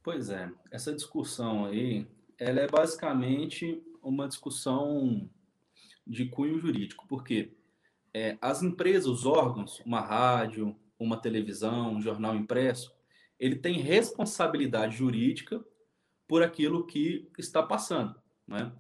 Pois 0.02 0.30
é, 0.30 0.50
essa 0.70 0.94
discussão 0.94 1.66
aí, 1.66 2.06
ela 2.38 2.60
é 2.60 2.68
basicamente 2.68 3.82
uma 4.02 4.28
discussão 4.28 5.28
de 6.06 6.28
cunho 6.28 6.60
jurídico, 6.60 7.06
porque 7.08 7.55
é, 8.16 8.38
as 8.40 8.62
empresas, 8.62 9.06
os 9.06 9.26
órgãos, 9.26 9.82
uma 9.84 10.00
rádio, 10.00 10.74
uma 10.98 11.18
televisão, 11.18 11.92
um 11.92 12.00
jornal 12.00 12.34
impresso, 12.34 12.90
ele 13.38 13.56
tem 13.56 13.78
responsabilidade 13.78 14.96
jurídica 14.96 15.62
por 16.26 16.42
aquilo 16.42 16.86
que 16.86 17.28
está 17.36 17.62
passando, 17.62 18.18
né? 18.48 18.72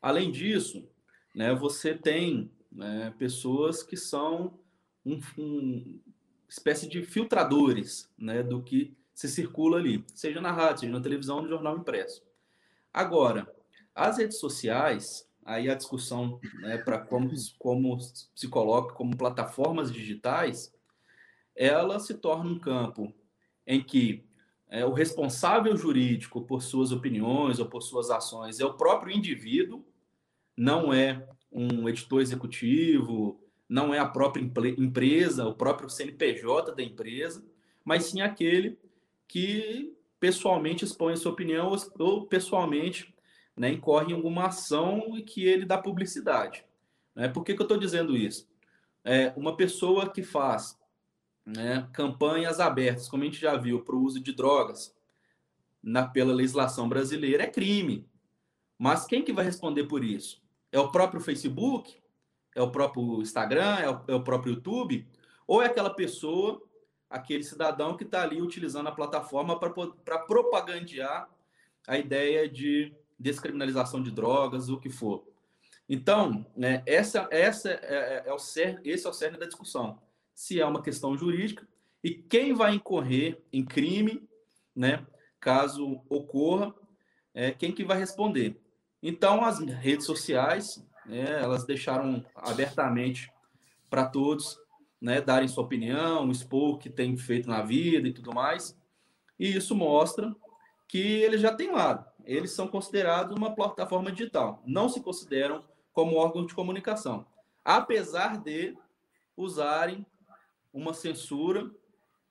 Além 0.00 0.30
disso, 0.30 0.88
né, 1.34 1.52
você 1.52 1.92
tem 1.92 2.52
né, 2.70 3.12
pessoas 3.18 3.82
que 3.82 3.96
são 3.96 4.60
um, 5.04 5.18
um 5.36 6.00
espécie 6.48 6.88
de 6.88 7.02
filtradores 7.02 8.08
né, 8.16 8.44
do 8.44 8.62
que 8.62 8.96
se 9.12 9.28
circula 9.28 9.78
ali, 9.78 10.04
seja 10.14 10.40
na 10.40 10.52
rádio, 10.52 10.82
seja 10.82 10.92
na 10.92 11.00
televisão, 11.00 11.42
no 11.42 11.48
jornal 11.48 11.76
impresso. 11.76 12.22
Agora, 12.92 13.52
as 13.92 14.18
redes 14.18 14.38
sociais, 14.38 15.28
aí 15.44 15.68
a 15.68 15.74
discussão 15.74 16.40
né, 16.60 16.78
para 16.78 16.98
como, 16.98 17.30
como 17.58 17.98
se 18.34 18.48
coloca 18.48 18.94
como 18.94 19.16
plataformas 19.16 19.92
digitais, 19.92 20.72
ela 21.54 21.98
se 21.98 22.14
torna 22.14 22.50
um 22.50 22.58
campo 22.58 23.12
em 23.66 23.82
que 23.82 24.24
é, 24.68 24.84
o 24.84 24.92
responsável 24.92 25.76
jurídico 25.76 26.42
por 26.42 26.62
suas 26.62 26.90
opiniões 26.90 27.58
ou 27.58 27.66
por 27.66 27.82
suas 27.82 28.10
ações 28.10 28.58
é 28.58 28.64
o 28.64 28.74
próprio 28.74 29.14
indivíduo, 29.14 29.84
não 30.56 30.92
é 30.92 31.26
um 31.52 31.88
editor 31.88 32.20
executivo, 32.20 33.40
não 33.68 33.94
é 33.94 33.98
a 33.98 34.08
própria 34.08 34.42
empresa, 34.42 35.46
o 35.46 35.54
próprio 35.54 35.88
CNPJ 35.88 36.74
da 36.74 36.82
empresa, 36.82 37.44
mas 37.84 38.06
sim 38.06 38.20
aquele 38.20 38.76
que 39.28 39.94
pessoalmente 40.18 40.84
expõe 40.84 41.12
a 41.12 41.16
sua 41.16 41.32
opinião 41.32 41.72
ou, 41.98 42.26
pessoalmente 42.26 43.13
né, 43.56 43.70
incorre 43.70 44.12
em 44.12 44.14
alguma 44.14 44.46
ação 44.46 45.16
e 45.16 45.22
que 45.22 45.44
ele 45.44 45.64
dá 45.64 45.78
publicidade. 45.78 46.64
Né? 47.14 47.28
Por 47.28 47.44
que, 47.44 47.54
que 47.54 47.60
eu 47.60 47.64
estou 47.64 47.78
dizendo 47.78 48.16
isso? 48.16 48.48
É, 49.04 49.32
uma 49.36 49.56
pessoa 49.56 50.08
que 50.08 50.22
faz 50.22 50.78
né, 51.44 51.88
campanhas 51.92 52.58
abertas, 52.60 53.08
como 53.08 53.22
a 53.22 53.26
gente 53.26 53.40
já 53.40 53.56
viu, 53.56 53.82
para 53.82 53.94
o 53.94 54.02
uso 54.02 54.20
de 54.20 54.32
drogas 54.32 54.94
na, 55.82 56.06
pela 56.06 56.32
legislação 56.32 56.88
brasileira, 56.88 57.44
é 57.44 57.50
crime. 57.50 58.08
Mas 58.78 59.06
quem 59.06 59.22
que 59.22 59.32
vai 59.32 59.44
responder 59.44 59.84
por 59.84 60.02
isso? 60.02 60.42
É 60.72 60.78
o 60.80 60.90
próprio 60.90 61.20
Facebook? 61.20 62.02
É 62.54 62.62
o 62.62 62.70
próprio 62.70 63.22
Instagram? 63.22 63.76
É 63.76 63.90
o, 63.90 64.04
é 64.08 64.14
o 64.14 64.24
próprio 64.24 64.54
YouTube? 64.54 65.06
Ou 65.46 65.62
é 65.62 65.66
aquela 65.66 65.90
pessoa 65.90 66.62
aquele 67.14 67.44
cidadão 67.44 67.96
que 67.96 68.02
está 68.02 68.22
ali 68.22 68.42
utilizando 68.42 68.88
a 68.88 68.92
plataforma 68.92 69.56
para 69.58 70.18
propagandear 70.18 71.28
a 71.86 71.96
ideia 71.96 72.48
de 72.48 72.92
descriminalização 73.18 74.02
de 74.02 74.10
drogas, 74.10 74.68
o 74.68 74.78
que 74.78 74.90
for. 74.90 75.24
Então, 75.88 76.46
né, 76.56 76.82
essa, 76.86 77.28
essa 77.30 77.70
é, 77.70 77.78
é, 77.82 78.22
é 78.26 78.32
o 78.32 78.38
cerne, 78.38 78.80
esse 78.84 79.06
é 79.06 79.10
o 79.10 79.12
cerne 79.12 79.38
da 79.38 79.46
discussão. 79.46 80.00
Se 80.34 80.60
é 80.60 80.66
uma 80.66 80.82
questão 80.82 81.16
jurídica 81.16 81.66
e 82.02 82.10
quem 82.14 82.54
vai 82.54 82.74
incorrer 82.74 83.42
em 83.52 83.64
crime, 83.64 84.26
né, 84.74 85.06
caso 85.38 86.02
ocorra, 86.08 86.74
é 87.34 87.50
quem 87.50 87.72
que 87.72 87.84
vai 87.84 87.98
responder. 87.98 88.60
Então, 89.02 89.44
as 89.44 89.58
redes 89.58 90.06
sociais, 90.06 90.82
né, 91.04 91.42
elas 91.42 91.64
deixaram 91.64 92.24
abertamente 92.34 93.30
para 93.90 94.06
todos 94.06 94.58
né, 95.00 95.20
darem 95.20 95.46
sua 95.46 95.64
opinião, 95.64 96.30
expor 96.30 96.74
o 96.74 96.78
que 96.78 96.88
tem 96.88 97.14
feito 97.16 97.46
na 97.46 97.62
vida 97.62 98.08
e 98.08 98.12
tudo 98.12 98.32
mais. 98.32 98.74
E 99.38 99.54
isso 99.54 99.74
mostra 99.74 100.34
que 100.88 100.98
eles 100.98 101.42
já 101.42 101.54
têm 101.54 101.70
lado. 101.70 102.06
Eles 102.24 102.52
são 102.52 102.66
considerados 102.66 103.36
uma 103.36 103.54
plataforma 103.54 104.10
digital, 104.10 104.62
não 104.66 104.88
se 104.88 105.00
consideram 105.00 105.64
como 105.92 106.16
órgão 106.16 106.44
de 106.44 106.54
comunicação, 106.54 107.26
apesar 107.64 108.38
de 108.42 108.76
usarem 109.36 110.04
uma 110.72 110.92
censura 110.92 111.70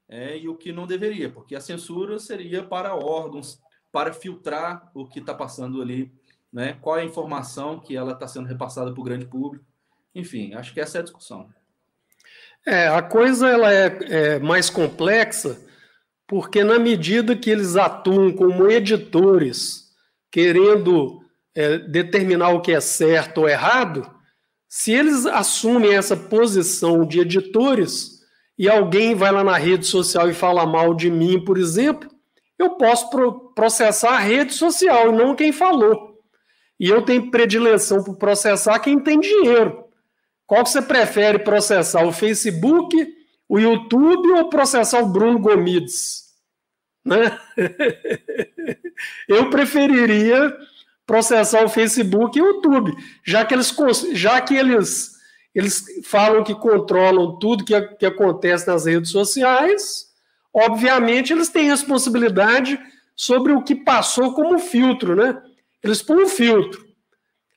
é, 0.10 0.38
e 0.38 0.49
o 0.49 0.56
que 0.56 0.71
não 0.71 0.86
deveria, 0.86 1.29
porque 1.29 1.56
a 1.56 1.62
censura 1.62 2.19
seria 2.19 2.63
para 2.63 2.95
órgãos, 2.95 3.62
para 3.91 4.13
filtrar 4.13 4.91
o 4.93 5.08
que 5.08 5.19
está 5.19 5.34
passando 5.34 5.82
ali, 5.82 6.12
né? 6.51 6.77
qual 6.82 6.97
é 6.97 7.01
a 7.01 7.06
informação 7.06 7.79
que 7.79 7.95
ela 7.95 8.13
está 8.13 8.27
sendo 8.27 8.47
repassada 8.47 8.91
para 8.91 9.01
o 9.01 9.03
grande 9.03 9.25
público. 9.25 9.65
Enfim, 10.13 10.53
acho 10.53 10.73
que 10.73 10.82
essa 10.82 10.97
é 10.97 11.01
a 11.01 11.03
discussão. 11.03 11.49
É, 12.65 12.88
a 12.88 13.01
coisa 13.01 13.47
ela 13.47 13.73
é, 13.73 13.97
é 14.10 14.39
mais 14.39 14.69
complexa 14.69 15.60
porque 16.27 16.63
na 16.63 16.79
medida 16.79 17.36
que 17.36 17.49
eles 17.49 17.75
atuam 17.75 18.32
como 18.32 18.69
editores, 18.69 19.82
querendo 20.33 21.21
é, 21.55 21.77
determinar 21.77 22.49
o 22.49 22.61
que 22.61 22.71
é 22.71 22.81
certo 22.81 23.41
ou 23.41 23.47
errado, 23.47 24.09
se 24.67 24.91
eles 24.91 25.27
assumem 25.27 25.93
essa 25.93 26.17
posição 26.17 27.05
de 27.05 27.19
editores 27.19 28.19
e 28.57 28.67
alguém 28.67 29.13
vai 29.13 29.31
lá 29.31 29.43
na 29.43 29.55
rede 29.57 29.85
social 29.85 30.27
e 30.27 30.33
fala 30.33 30.65
mal 30.65 30.95
de 30.95 31.11
mim, 31.11 31.39
por 31.45 31.59
exemplo, 31.59 32.09
eu 32.57 32.71
posso 32.71 33.11
pro 33.11 33.53
processar 33.53 34.13
a 34.13 34.19
rede 34.19 34.55
social 34.55 35.09
e 35.09 35.15
não 35.15 35.35
quem 35.35 35.51
falou. 35.51 36.17
E 36.79 36.89
eu 36.89 37.03
tenho 37.03 37.29
predileção 37.29 38.03
por 38.03 38.17
processar 38.17 38.79
quem 38.79 38.99
tem 38.99 39.19
dinheiro. 39.19 39.83
Qual 40.47 40.63
que 40.63 40.71
você 40.71 40.81
prefere 40.81 41.37
processar, 41.37 42.03
o 42.05 42.11
Facebook, 42.11 43.07
o 43.47 43.59
YouTube 43.59 44.31
ou 44.31 44.49
processar 44.49 44.99
o 44.99 45.09
Bruno 45.09 45.37
Gomides? 45.37 46.22
Né? 47.03 47.37
Eu 49.27 49.49
preferiria 49.49 50.55
processar 51.05 51.63
o 51.63 51.69
Facebook 51.69 52.37
e 52.37 52.41
o 52.41 52.47
YouTube, 52.47 52.93
já 53.25 53.43
que 53.43 53.53
eles, 53.53 53.75
já 54.13 54.39
que 54.39 54.55
eles, 54.55 55.11
eles 55.53 55.83
falam 56.05 56.43
que 56.43 56.55
controlam 56.55 57.37
tudo 57.39 57.65
que, 57.65 57.79
que 57.97 58.05
acontece 58.05 58.67
nas 58.67 58.85
redes 58.85 59.11
sociais, 59.11 60.07
obviamente 60.53 61.33
eles 61.33 61.49
têm 61.49 61.69
responsabilidade 61.69 62.79
sobre 63.15 63.51
o 63.51 63.61
que 63.61 63.75
passou 63.75 64.33
como 64.33 64.57
filtro, 64.59 65.15
né? 65.15 65.41
Eles 65.83 66.01
põem 66.01 66.23
um 66.23 66.29
filtro 66.29 66.93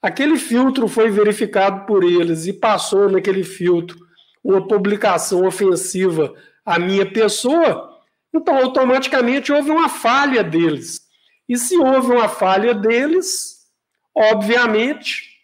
aquele 0.06 0.38
filtro 0.38 0.86
foi 0.86 1.10
verificado 1.10 1.84
por 1.84 2.04
eles 2.04 2.46
e 2.46 2.52
passou 2.52 3.10
naquele 3.10 3.42
filtro 3.42 3.98
uma 4.42 4.66
publicação 4.66 5.44
ofensiva 5.44 6.32
à 6.64 6.78
minha 6.78 7.04
pessoa, 7.04 7.95
então 8.36 8.56
automaticamente 8.56 9.52
houve 9.52 9.70
uma 9.70 9.88
falha 9.88 10.42
deles. 10.42 11.00
E 11.48 11.56
se 11.56 11.76
houve 11.76 12.12
uma 12.12 12.28
falha 12.28 12.74
deles, 12.74 13.66
obviamente 14.14 15.36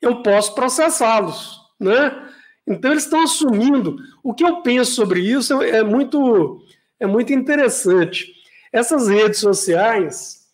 eu 0.00 0.22
posso 0.22 0.54
processá-los, 0.54 1.58
né? 1.80 2.28
Então 2.66 2.90
eles 2.90 3.04
estão 3.04 3.22
assumindo. 3.22 3.96
O 4.22 4.34
que 4.34 4.44
eu 4.44 4.62
penso 4.62 4.92
sobre 4.92 5.20
isso 5.20 5.62
é 5.62 5.82
muito 5.82 6.62
é 7.00 7.06
muito 7.06 7.32
interessante. 7.32 8.32
Essas 8.72 9.08
redes 9.08 9.40
sociais, 9.40 10.46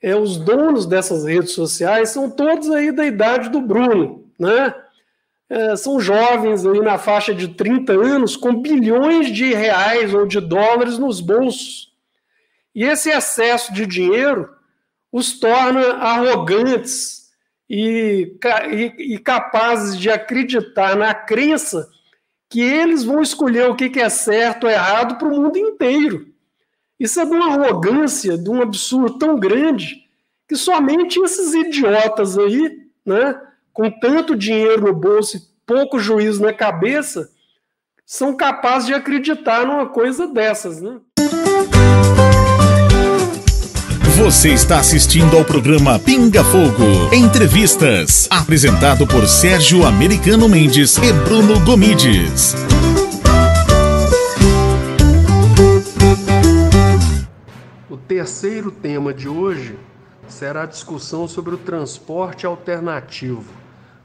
é, 0.00 0.16
os 0.16 0.36
donos 0.36 0.86
dessas 0.86 1.24
redes 1.24 1.52
sociais 1.52 2.10
são 2.10 2.28
todos 2.28 2.70
aí 2.70 2.90
da 2.90 3.06
idade 3.06 3.48
do 3.48 3.60
Bruno, 3.60 4.30
né? 4.38 4.74
É, 5.54 5.76
são 5.76 6.00
jovens 6.00 6.64
aí 6.64 6.80
na 6.80 6.96
faixa 6.96 7.34
de 7.34 7.48
30 7.48 7.92
anos 7.92 8.36
com 8.36 8.62
bilhões 8.62 9.30
de 9.30 9.52
reais 9.52 10.14
ou 10.14 10.26
de 10.26 10.40
dólares 10.40 10.96
nos 10.96 11.20
bolsos. 11.20 11.92
E 12.74 12.82
esse 12.84 13.10
excesso 13.10 13.70
de 13.70 13.84
dinheiro 13.86 14.48
os 15.12 15.38
torna 15.38 15.96
arrogantes 15.96 17.28
e, 17.68 18.34
e, 18.70 19.14
e 19.14 19.18
capazes 19.18 19.98
de 19.98 20.08
acreditar 20.08 20.96
na 20.96 21.12
crença 21.12 21.86
que 22.48 22.62
eles 22.62 23.04
vão 23.04 23.20
escolher 23.20 23.68
o 23.68 23.76
que 23.76 24.00
é 24.00 24.08
certo 24.08 24.64
ou 24.64 24.70
errado 24.70 25.18
para 25.18 25.28
o 25.28 25.38
mundo 25.38 25.58
inteiro. 25.58 26.28
Isso 26.98 27.20
é 27.20 27.26
de 27.26 27.30
uma 27.30 27.52
arrogância, 27.52 28.38
de 28.38 28.48
um 28.48 28.62
absurdo 28.62 29.18
tão 29.18 29.38
grande 29.38 30.02
que 30.48 30.56
somente 30.56 31.20
esses 31.20 31.52
idiotas 31.52 32.38
aí, 32.38 32.88
né, 33.04 33.38
com 33.72 33.90
tanto 33.90 34.36
dinheiro 34.36 34.82
no 34.82 34.92
bolso 34.92 35.36
e 35.36 35.40
pouco 35.66 35.98
juízo 35.98 36.42
na 36.42 36.52
cabeça, 36.52 37.30
são 38.04 38.36
capazes 38.36 38.86
de 38.86 38.94
acreditar 38.94 39.66
numa 39.66 39.86
coisa 39.86 40.26
dessas, 40.26 40.80
né? 40.80 40.98
Você 44.18 44.52
está 44.52 44.78
assistindo 44.78 45.36
ao 45.36 45.44
programa 45.44 45.98
Pinga 45.98 46.44
Fogo 46.44 47.12
Entrevistas, 47.12 48.28
apresentado 48.30 49.06
por 49.06 49.26
Sérgio 49.26 49.84
Americano 49.86 50.48
Mendes 50.48 50.96
e 50.98 51.12
Bruno 51.24 51.58
Gomides. 51.64 52.54
O 57.88 57.96
terceiro 57.96 58.70
tema 58.70 59.12
de 59.14 59.28
hoje 59.28 59.76
será 60.28 60.62
a 60.62 60.66
discussão 60.66 61.26
sobre 61.26 61.54
o 61.54 61.58
transporte 61.58 62.46
alternativo. 62.46 63.61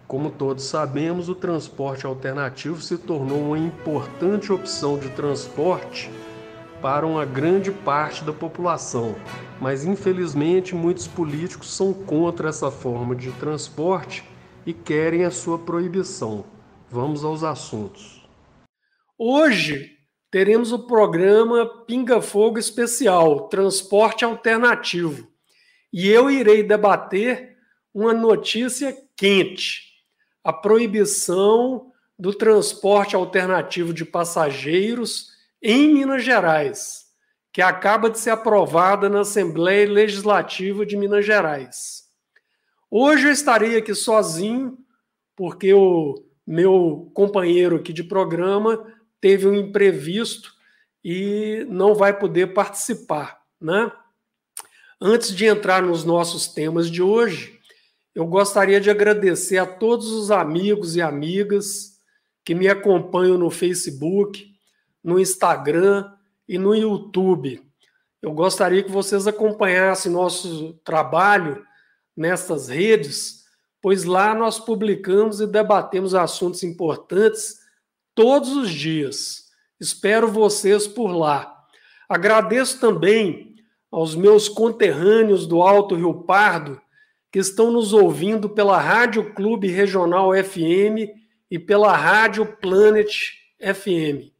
Como 0.07 0.31
todos 0.31 0.63
sabemos, 0.63 1.27
o 1.27 1.35
transporte 1.35 2.05
alternativo 2.05 2.81
se 2.81 2.97
tornou 2.97 3.41
uma 3.41 3.59
importante 3.59 4.53
opção 4.53 4.97
de 4.97 5.09
transporte 5.09 6.09
para 6.81 7.05
uma 7.05 7.25
grande 7.25 7.71
parte 7.71 8.23
da 8.23 8.31
população, 8.31 9.15
mas 9.59 9.83
infelizmente 9.83 10.73
muitos 10.73 11.07
políticos 11.07 11.75
são 11.75 11.93
contra 11.93 12.47
essa 12.47 12.71
forma 12.71 13.15
de 13.15 13.33
transporte 13.33 14.23
e 14.65 14.73
querem 14.73 15.25
a 15.25 15.31
sua 15.31 15.59
proibição. 15.59 16.45
Vamos 16.89 17.25
aos 17.25 17.43
assuntos. 17.43 18.25
Hoje 19.17 19.91
teremos 20.31 20.71
o 20.71 20.87
programa 20.87 21.65
Pinga 21.85 22.21
Fogo 22.21 22.57
Especial 22.57 23.49
Transporte 23.49 24.23
Alternativo 24.23 25.27
e 25.91 26.07
eu 26.07 26.31
irei 26.31 26.63
debater 26.63 27.57
uma 27.93 28.13
notícia 28.13 28.95
quente: 29.17 29.86
a 30.47 30.53
proibição 30.53 31.91
do 32.17 32.33
transporte 32.33 33.17
alternativo 33.17 33.93
de 33.93 34.05
passageiros 34.05 35.33
em 35.61 35.93
Minas 35.93 36.23
Gerais, 36.23 37.07
que 37.51 37.61
acaba 37.61 38.09
de 38.09 38.17
ser 38.17 38.29
aprovada 38.29 39.09
na 39.09 39.19
Assembleia 39.19 39.91
Legislativa 39.91 40.85
de 40.85 40.95
Minas 40.95 41.25
Gerais. 41.25 42.05
Hoje 42.89 43.27
eu 43.27 43.31
estarei 43.33 43.75
aqui 43.75 43.93
sozinho, 43.93 44.77
porque 45.35 45.73
o 45.73 46.23
meu 46.47 47.11
companheiro 47.13 47.75
aqui 47.75 47.91
de 47.91 48.05
programa 48.05 48.87
teve 49.19 49.47
um 49.47 49.53
imprevisto 49.53 50.53
e 51.03 51.67
não 51.69 51.93
vai 51.93 52.17
poder 52.17 52.53
participar, 52.53 53.41
né? 53.59 53.91
Antes 55.01 55.35
de 55.35 55.45
entrar 55.45 55.83
nos 55.83 56.05
nossos 56.05 56.47
temas 56.47 56.89
de 56.89 57.01
hoje, 57.01 57.56
eu 58.17 58.25
gostaria 58.25 58.81
de 58.81 58.89
agradecer 58.89 59.59
a 59.59 59.65
todos 59.67 60.11
os 60.11 60.31
amigos 60.31 60.95
e 60.95 61.01
amigas 61.03 62.01
que 62.43 62.55
me 62.55 62.67
acompanham 62.67 63.37
no 63.37 63.51
Facebook, 63.51 64.43
no 65.03 65.19
Instagram 65.19 66.11
e 66.49 66.57
no 66.57 66.73
YouTube. 66.73 67.61
Eu 68.19 68.31
gostaria 68.31 68.81
que 68.81 68.89
vocês 68.89 69.27
acompanhassem 69.27 70.11
nosso 70.11 70.73
trabalho 70.83 71.63
nessas 72.15 72.69
redes, 72.69 73.43
pois 73.79 74.03
lá 74.03 74.33
nós 74.33 74.59
publicamos 74.59 75.39
e 75.39 75.45
debatemos 75.45 76.15
assuntos 76.15 76.63
importantes 76.63 77.59
todos 78.15 78.49
os 78.57 78.71
dias. 78.71 79.51
Espero 79.79 80.27
vocês 80.27 80.87
por 80.87 81.11
lá. 81.11 81.55
Agradeço 82.09 82.79
também 82.79 83.53
aos 83.91 84.15
meus 84.15 84.49
conterrâneos 84.49 85.45
do 85.45 85.61
Alto 85.61 85.93
Rio 85.93 86.23
Pardo 86.23 86.81
estão 87.37 87.71
nos 87.71 87.93
ouvindo 87.93 88.49
pela 88.49 88.79
Rádio 88.79 89.33
Clube 89.33 89.67
Regional 89.67 90.31
FM 90.31 91.09
e 91.49 91.57
pela 91.57 91.95
Rádio 91.95 92.45
Planet 92.57 93.11
FM. 93.59 94.31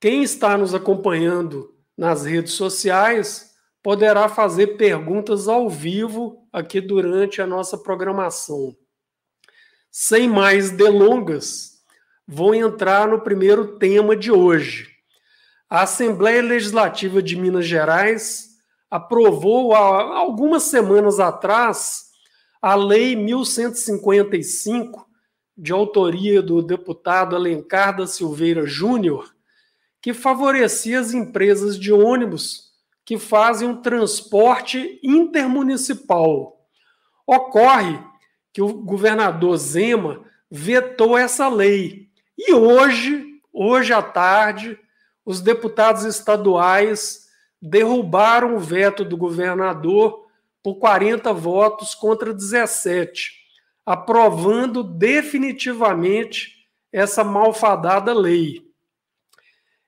Quem 0.00 0.22
está 0.22 0.56
nos 0.58 0.74
acompanhando 0.74 1.74
nas 1.96 2.24
redes 2.24 2.52
sociais 2.52 3.54
poderá 3.82 4.28
fazer 4.28 4.76
perguntas 4.76 5.48
ao 5.48 5.70
vivo 5.70 6.46
aqui 6.52 6.80
durante 6.80 7.40
a 7.40 7.46
nossa 7.46 7.78
programação. 7.78 8.76
Sem 9.90 10.28
mais 10.28 10.70
delongas, 10.70 11.82
vou 12.26 12.54
entrar 12.54 13.08
no 13.08 13.20
primeiro 13.20 13.78
tema 13.78 14.14
de 14.14 14.30
hoje. 14.30 14.88
A 15.70 15.82
Assembleia 15.82 16.42
Legislativa 16.42 17.22
de 17.22 17.36
Minas 17.36 17.66
Gerais 17.66 18.45
aprovou 18.90 19.74
há 19.74 20.16
algumas 20.18 20.64
semanas 20.64 21.18
atrás 21.20 22.06
a 22.60 22.74
Lei 22.74 23.14
1155, 23.14 25.06
de 25.56 25.72
autoria 25.72 26.42
do 26.42 26.60
deputado 26.60 27.36
Alencar 27.36 27.96
da 27.96 28.06
Silveira 28.06 28.66
Júnior, 28.66 29.34
que 30.00 30.12
favorecia 30.12 31.00
as 31.00 31.12
empresas 31.14 31.78
de 31.78 31.92
ônibus 31.92 32.72
que 33.04 33.18
fazem 33.18 33.68
um 33.68 33.80
transporte 33.80 34.98
intermunicipal. 35.02 36.60
Ocorre 37.26 37.98
que 38.52 38.60
o 38.60 38.72
governador 38.72 39.56
Zema 39.56 40.24
vetou 40.50 41.16
essa 41.16 41.48
lei. 41.48 42.08
E 42.36 42.52
hoje, 42.52 43.40
hoje 43.52 43.92
à 43.92 44.02
tarde, 44.02 44.78
os 45.24 45.40
deputados 45.40 46.04
estaduais 46.04 47.25
derrubaram 47.60 48.56
o 48.56 48.60
veto 48.60 49.04
do 49.04 49.16
governador 49.16 50.26
por 50.62 50.76
40 50.76 51.32
votos 51.32 51.94
contra 51.94 52.34
17, 52.34 53.32
aprovando 53.84 54.82
definitivamente 54.82 56.66
essa 56.92 57.22
malfadada 57.22 58.12
lei. 58.12 58.66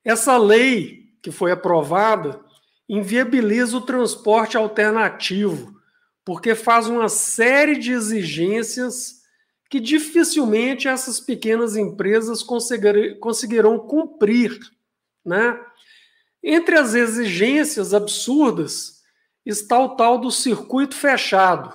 Essa 0.04 0.36
lei 0.36 1.08
que 1.22 1.30
foi 1.30 1.50
aprovada 1.50 2.40
inviabiliza 2.88 3.76
o 3.76 3.82
transporte 3.82 4.56
alternativo, 4.56 5.76
porque 6.24 6.54
faz 6.54 6.86
uma 6.86 7.08
série 7.08 7.76
de 7.76 7.92
exigências 7.92 9.18
que 9.68 9.80
dificilmente 9.80 10.88
essas 10.88 11.20
pequenas 11.20 11.76
empresas 11.76 12.42
conseguirão 12.42 13.78
cumprir. 13.78 14.58
Né? 15.24 15.58
Entre 16.42 16.76
as 16.76 16.94
exigências 16.94 17.92
absurdas 17.92 19.02
está 19.44 19.78
o 19.78 19.96
tal 19.96 20.18
do 20.18 20.30
circuito 20.30 20.94
fechado, 20.94 21.74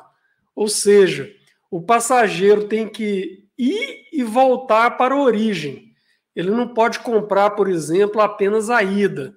ou 0.56 0.68
seja, 0.68 1.30
o 1.70 1.82
passageiro 1.82 2.68
tem 2.68 2.88
que 2.88 3.48
ir 3.58 4.08
e 4.12 4.24
voltar 4.24 4.92
para 4.92 5.16
a 5.16 5.22
origem 5.22 5.94
ele 6.36 6.50
não 6.50 6.68
pode 6.68 7.00
comprar, 7.00 7.52
por 7.52 7.70
exemplo, 7.70 8.22
apenas 8.22 8.70
a 8.70 8.82
ida. 8.82 9.36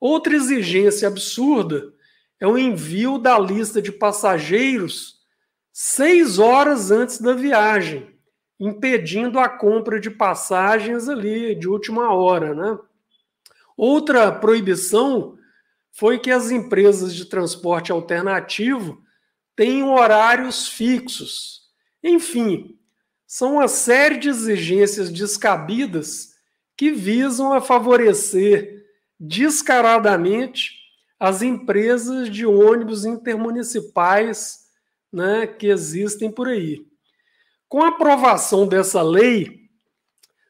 Outra 0.00 0.34
exigência 0.34 1.08
absurda 1.08 1.92
é 2.40 2.46
o 2.46 2.58
envio 2.58 3.18
da 3.18 3.38
lista 3.38 3.80
de 3.80 3.92
passageiros 3.92 5.14
seis 5.72 6.38
horas 6.38 6.90
antes 6.90 7.20
da 7.20 7.32
viagem, 7.32 8.14
impedindo 8.58 9.38
a 9.38 9.48
compra 9.48 10.00
de 10.00 10.10
passagens 10.10 11.08
ali 11.08 11.54
de 11.54 11.68
última 11.68 12.12
hora, 12.12 12.54
né? 12.54 12.78
Outra 13.76 14.30
proibição 14.32 15.36
foi 15.92 16.18
que 16.18 16.30
as 16.30 16.50
empresas 16.50 17.14
de 17.14 17.24
transporte 17.24 17.92
alternativo 17.92 19.02
tenham 19.56 19.94
horários 19.94 20.68
fixos. 20.68 21.62
Enfim, 22.02 22.78
são 23.26 23.54
uma 23.54 23.68
série 23.68 24.18
de 24.18 24.28
exigências 24.28 25.10
descabidas 25.10 26.34
que 26.76 26.90
visam 26.90 27.52
a 27.52 27.60
favorecer 27.60 28.84
descaradamente 29.18 30.72
as 31.18 31.42
empresas 31.42 32.28
de 32.28 32.44
ônibus 32.44 33.04
intermunicipais 33.04 34.64
né, 35.12 35.46
que 35.46 35.68
existem 35.68 36.30
por 36.30 36.48
aí. 36.48 36.84
Com 37.68 37.82
a 37.82 37.88
aprovação 37.88 38.66
dessa 38.66 39.00
lei, 39.00 39.63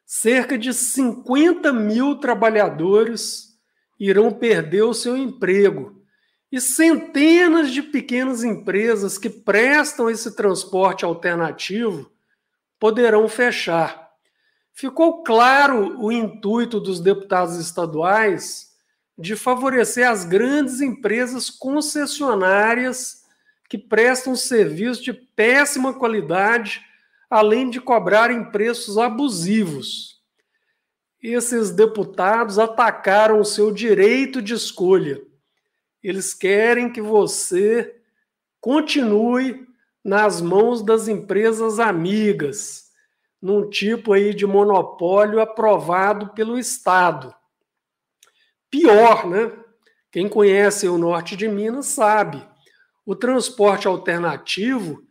cerca 0.05 0.57
de 0.57 0.73
50 0.73 1.73
mil 1.73 2.15
trabalhadores 2.15 3.57
irão 3.99 4.31
perder 4.31 4.83
o 4.83 4.93
seu 4.93 5.17
emprego 5.17 6.01
e 6.51 6.61
centenas 6.61 7.71
de 7.71 7.81
pequenas 7.81 8.43
empresas 8.43 9.17
que 9.17 9.29
prestam 9.29 10.09
esse 10.09 10.35
transporte 10.35 11.03
alternativo 11.03 12.09
poderão 12.79 13.27
fechar. 13.27 14.11
Ficou 14.71 15.23
claro 15.23 15.99
o 15.99 16.11
intuito 16.11 16.79
dos 16.79 16.99
deputados 16.99 17.57
estaduais 17.57 18.73
de 19.17 19.35
favorecer 19.35 20.09
as 20.09 20.25
grandes 20.25 20.81
empresas 20.81 21.49
concessionárias 21.49 23.23
que 23.69 23.77
prestam 23.77 24.35
serviço 24.35 25.01
de 25.01 25.13
péssima 25.13 25.93
qualidade, 25.93 26.81
além 27.29 27.69
de 27.69 27.79
cobrarem 27.81 28.51
preços 28.51 28.97
abusivos. 28.97 30.15
esses 31.21 31.71
deputados 31.71 32.59
atacaram 32.59 33.39
o 33.39 33.45
seu 33.45 33.71
direito 33.71 34.41
de 34.43 34.53
escolha. 34.53 35.19
Eles 36.03 36.35
querem 36.35 36.91
que 36.91 37.01
você 37.01 37.99
continue 38.61 39.65
nas 40.03 40.39
mãos 40.39 40.83
das 40.83 41.07
empresas 41.07 41.79
amigas, 41.79 42.91
num 43.41 43.67
tipo 43.67 44.13
aí 44.13 44.35
de 44.35 44.45
monopólio 44.45 45.41
aprovado 45.41 46.29
pelo 46.35 46.59
Estado. 46.59 47.33
Pior, 48.69 49.27
né? 49.27 49.51
Quem 50.11 50.29
conhece 50.29 50.87
o 50.87 50.97
norte 50.97 51.35
de 51.35 51.47
Minas 51.47 51.87
sabe. 51.87 52.47
O 53.05 53.15
transporte 53.15 53.87
alternativo 53.87 55.04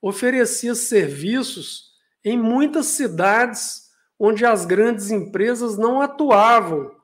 oferecia 0.00 0.74
serviços 0.74 1.90
em 2.24 2.38
muitas 2.38 2.86
cidades 2.86 3.88
onde 4.18 4.44
as 4.44 4.64
grandes 4.64 5.10
empresas 5.10 5.76
não 5.78 6.00
atuavam 6.00 6.94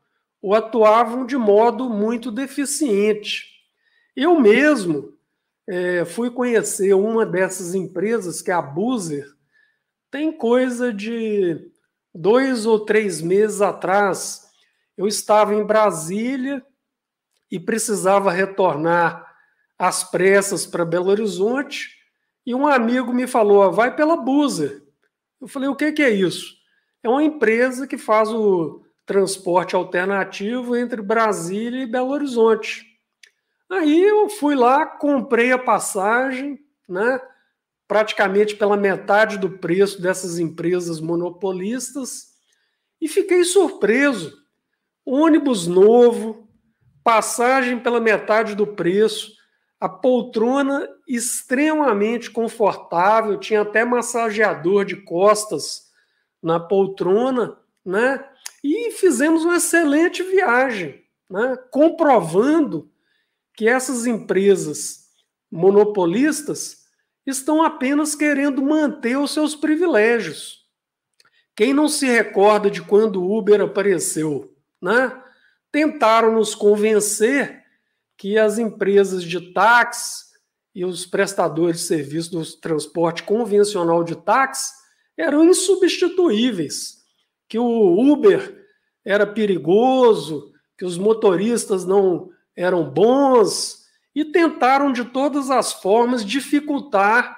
ou 0.41 0.55
atuavam 0.55 1.25
de 1.25 1.37
modo 1.37 1.89
muito 1.89 2.31
deficiente. 2.31 3.47
Eu 4.15 4.39
mesmo 4.39 5.17
é, 5.67 6.05
fui 6.05 6.31
conhecer 6.31 6.95
uma 6.95 7.25
dessas 7.25 7.75
empresas, 7.75 8.41
que 8.41 8.51
é 8.51 8.55
a 8.55 8.63
Buzer, 8.63 9.27
tem 10.11 10.31
coisa 10.31 10.93
de 10.93 11.71
dois 12.15 12.65
ou 12.65 12.85
três 12.85 13.21
meses 13.21 13.61
atrás. 13.61 14.47
Eu 14.97 15.07
estava 15.07 15.55
em 15.55 15.65
Brasília 15.65 16.65
e 17.51 17.59
precisava 17.59 18.31
retornar 18.31 19.27
às 19.79 20.05
pressas 20.05 20.67
para 20.67 20.85
Belo 20.85 21.11
Horizonte 21.11 21.96
e 22.47 22.55
um 22.55 22.67
amigo 22.67 23.13
me 23.13 23.27
falou: 23.27 23.73
vai 23.73 23.95
pela 23.95 24.17
Buzer. 24.17 24.83
Eu 25.41 25.49
falei: 25.49 25.69
o 25.69 25.77
que, 25.77 25.93
que 25.93 26.03
é 26.03 26.11
isso? 26.11 26.57
é 27.07 27.09
uma 27.09 27.23
empresa 27.23 27.87
que 27.87 27.97
faz 27.97 28.33
o 28.33 28.83
transporte 29.07 29.77
alternativo 29.77 30.77
entre 30.77 31.01
Brasília 31.01 31.85
e 31.85 31.87
Belo 31.87 32.11
Horizonte. 32.11 32.85
Aí 33.71 34.03
eu 34.03 34.29
fui 34.29 34.57
lá, 34.57 34.85
comprei 34.85 35.53
a 35.53 35.59
passagem, 35.59 36.59
né? 36.89 37.21
praticamente 37.87 38.57
pela 38.57 38.77
metade 38.77 39.39
do 39.39 39.49
preço 39.49 40.03
dessas 40.03 40.41
empresas 40.41 41.01
monopolistas, 41.01 42.35
e 43.01 43.07
fiquei 43.07 43.45
surpreso. 43.45 44.37
Ônibus 45.05 45.69
novo, 45.69 46.49
passagem 47.05 47.79
pela 47.79 48.01
metade 48.01 48.57
do 48.57 48.67
preço, 48.67 49.36
a 49.81 49.89
poltrona 49.89 50.89
extremamente 51.07 52.31
confortável, 52.31 53.39
tinha 53.39 53.61
até 53.61 53.85
massageador 53.85 54.85
de 54.85 54.97
costas 54.97 55.91
na 56.43 56.59
poltrona, 56.59 57.59
né? 57.85 58.25
E 58.65 58.91
fizemos 58.93 59.45
uma 59.45 59.57
excelente 59.57 60.23
viagem, 60.23 61.05
né? 61.29 61.57
comprovando 61.71 62.91
que 63.55 63.69
essas 63.69 64.07
empresas 64.07 65.07
monopolistas 65.51 66.85
estão 67.25 67.63
apenas 67.63 68.15
querendo 68.15 68.63
manter 68.63 69.17
os 69.17 69.33
seus 69.33 69.55
privilégios. 69.55 70.67
Quem 71.55 71.73
não 71.73 71.89
se 71.89 72.07
recorda 72.07 72.71
de 72.71 72.83
quando 72.83 73.23
o 73.23 73.37
Uber 73.37 73.61
apareceu, 73.61 74.55
né? 74.81 75.23
Tentaram 75.73 76.33
nos 76.33 76.55
convencer 76.55 77.66
que 78.17 78.39
as 78.39 78.59
empresas 78.59 79.23
de 79.23 79.53
táxi 79.53 80.25
e 80.75 80.85
os 80.85 81.07
prestadores 81.07 81.81
de 81.81 81.87
serviço 81.87 82.31
do 82.33 82.45
transporte 82.59 83.23
convencional 83.23 84.05
de 84.05 84.17
táxi 84.17 84.73
eram 85.17 85.45
insubstituíveis, 85.45 86.99
que 87.49 87.59
o 87.59 88.13
Uber 88.13 88.65
era 89.05 89.27
perigoso, 89.27 90.53
que 90.77 90.85
os 90.85 90.99
motoristas 90.99 91.85
não 91.85 92.31
eram 92.55 92.89
bons 92.89 93.87
e 94.15 94.25
tentaram 94.25 94.93
de 94.93 95.05
todas 95.05 95.51
as 95.51 95.73
formas 95.73 96.25
dificultar 96.25 97.37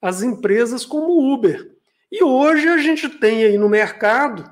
as 0.00 0.22
empresas 0.22 0.84
como 0.84 1.12
o 1.12 1.34
Uber. 1.34 1.76
E 2.10 2.24
hoje 2.24 2.68
a 2.68 2.78
gente 2.78 3.08
tem 3.08 3.44
aí 3.44 3.58
no 3.58 3.68
mercado 3.68 4.50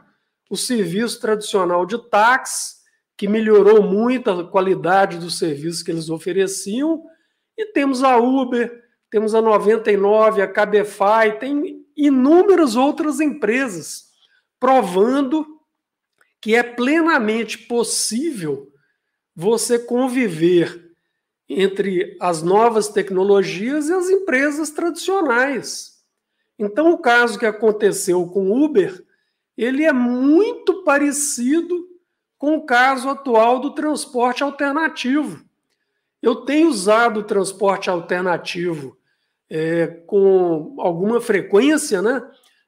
o 0.50 0.56
serviço 0.56 1.20
tradicional 1.20 1.84
de 1.86 1.98
táxi, 2.08 2.77
que 3.18 3.26
melhorou 3.26 3.82
muito 3.82 4.30
a 4.30 4.48
qualidade 4.48 5.18
do 5.18 5.28
serviço 5.28 5.84
que 5.84 5.90
eles 5.90 6.08
ofereciam, 6.08 7.02
e 7.56 7.66
temos 7.66 8.04
a 8.04 8.16
Uber, 8.16 8.84
temos 9.10 9.34
a 9.34 9.42
99, 9.42 10.40
a 10.40 10.46
Cabify, 10.46 11.36
tem 11.40 11.84
inúmeras 11.96 12.76
outras 12.76 13.18
empresas, 13.18 14.04
provando 14.60 15.44
que 16.40 16.54
é 16.54 16.62
plenamente 16.62 17.58
possível 17.58 18.72
você 19.34 19.80
conviver 19.80 20.92
entre 21.48 22.16
as 22.20 22.40
novas 22.40 22.86
tecnologias 22.86 23.88
e 23.88 23.94
as 23.94 24.08
empresas 24.08 24.70
tradicionais. 24.70 25.98
Então, 26.56 26.92
o 26.92 26.98
caso 26.98 27.36
que 27.36 27.46
aconteceu 27.46 28.24
com 28.28 28.64
Uber, 28.64 29.04
ele 29.56 29.84
é 29.84 29.92
muito 29.92 30.84
parecido 30.84 31.87
com 32.38 32.56
o 32.56 32.64
caso 32.64 33.08
atual 33.08 33.58
do 33.58 33.74
transporte 33.74 34.42
alternativo. 34.42 35.44
Eu 36.22 36.36
tenho 36.36 36.68
usado 36.68 37.20
o 37.20 37.24
transporte 37.24 37.90
alternativo 37.90 38.96
é, 39.50 39.86
com 40.06 40.76
alguma 40.78 41.20
frequência, 41.20 42.00
né? 42.00 42.22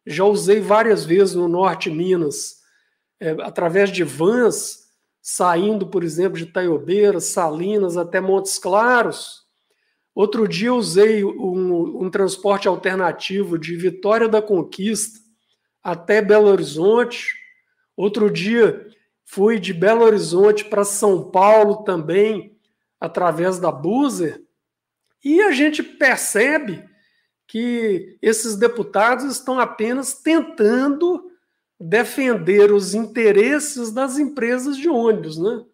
Já 0.06 0.24
usei 0.24 0.60
várias 0.60 1.04
vezes 1.04 1.34
no 1.34 1.46
Norte 1.46 1.90
Minas, 1.90 2.60
é, 3.20 3.30
através 3.42 3.90
de 3.90 4.02
vans, 4.02 4.88
saindo, 5.20 5.86
por 5.86 6.02
exemplo, 6.02 6.38
de 6.38 6.46
Taiobeira, 6.46 7.20
Salinas 7.20 7.96
até 7.96 8.20
Montes 8.20 8.58
Claros. 8.58 9.44
Outro 10.14 10.48
dia 10.48 10.74
usei 10.74 11.24
um, 11.24 12.04
um 12.04 12.10
transporte 12.10 12.66
alternativo 12.66 13.58
de 13.58 13.76
Vitória 13.76 14.28
da 14.28 14.42
Conquista 14.42 15.20
até 15.82 16.20
Belo 16.20 16.48
Horizonte. 16.48 17.34
Outro 17.96 18.30
dia 18.30 18.86
fui 19.30 19.60
de 19.60 19.72
Belo 19.72 20.02
Horizonte 20.04 20.64
para 20.64 20.84
São 20.84 21.30
Paulo 21.30 21.84
também, 21.84 22.58
através 22.98 23.60
da 23.60 23.70
Buser. 23.70 24.42
E 25.24 25.40
a 25.42 25.52
gente 25.52 25.84
percebe 25.84 26.84
que 27.46 28.18
esses 28.20 28.56
deputados 28.56 29.24
estão 29.24 29.60
apenas 29.60 30.14
tentando 30.14 31.30
defender 31.78 32.72
os 32.72 32.92
interesses 32.92 33.92
das 33.92 34.18
empresas 34.18 34.76
de 34.76 34.88
ônibus, 34.88 35.38
né? 35.38 35.64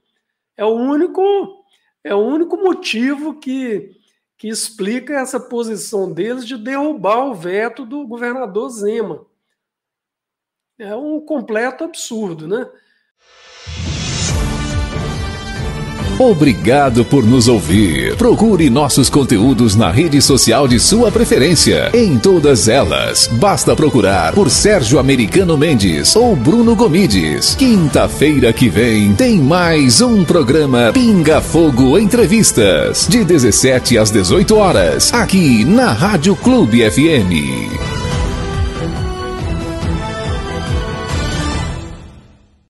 É 0.54 0.64
o 0.64 0.74
único 0.74 1.64
é 2.04 2.14
o 2.14 2.18
único 2.18 2.56
motivo 2.58 3.38
que 3.38 3.90
que 4.36 4.48
explica 4.48 5.14
essa 5.14 5.40
posição 5.40 6.12
deles 6.12 6.46
de 6.46 6.58
derrubar 6.58 7.24
o 7.24 7.34
veto 7.34 7.86
do 7.86 8.06
governador 8.06 8.68
Zema. 8.68 9.26
É 10.78 10.94
um 10.94 11.18
completo 11.20 11.84
absurdo, 11.84 12.46
né? 12.46 12.70
Obrigado 16.18 17.04
por 17.04 17.26
nos 17.26 17.46
ouvir. 17.46 18.16
Procure 18.16 18.70
nossos 18.70 19.10
conteúdos 19.10 19.76
na 19.76 19.90
rede 19.90 20.22
social 20.22 20.66
de 20.66 20.80
sua 20.80 21.12
preferência. 21.12 21.90
Em 21.92 22.18
todas 22.18 22.68
elas, 22.68 23.28
basta 23.34 23.76
procurar 23.76 24.32
por 24.32 24.48
Sérgio 24.48 24.98
Americano 24.98 25.58
Mendes 25.58 26.16
ou 26.16 26.34
Bruno 26.34 26.74
Gomides. 26.74 27.54
Quinta-feira 27.54 28.50
que 28.50 28.70
vem 28.70 29.12
tem 29.12 29.38
mais 29.38 30.00
um 30.00 30.24
programa 30.24 30.90
Pinga 30.94 31.42
Fogo 31.42 31.98
Entrevistas, 31.98 33.06
de 33.06 33.22
17 33.22 33.98
às 33.98 34.10
18 34.10 34.56
horas, 34.56 35.12
aqui 35.12 35.66
na 35.66 35.92
Rádio 35.92 36.34
Clube 36.34 36.78
FM. 36.90 37.95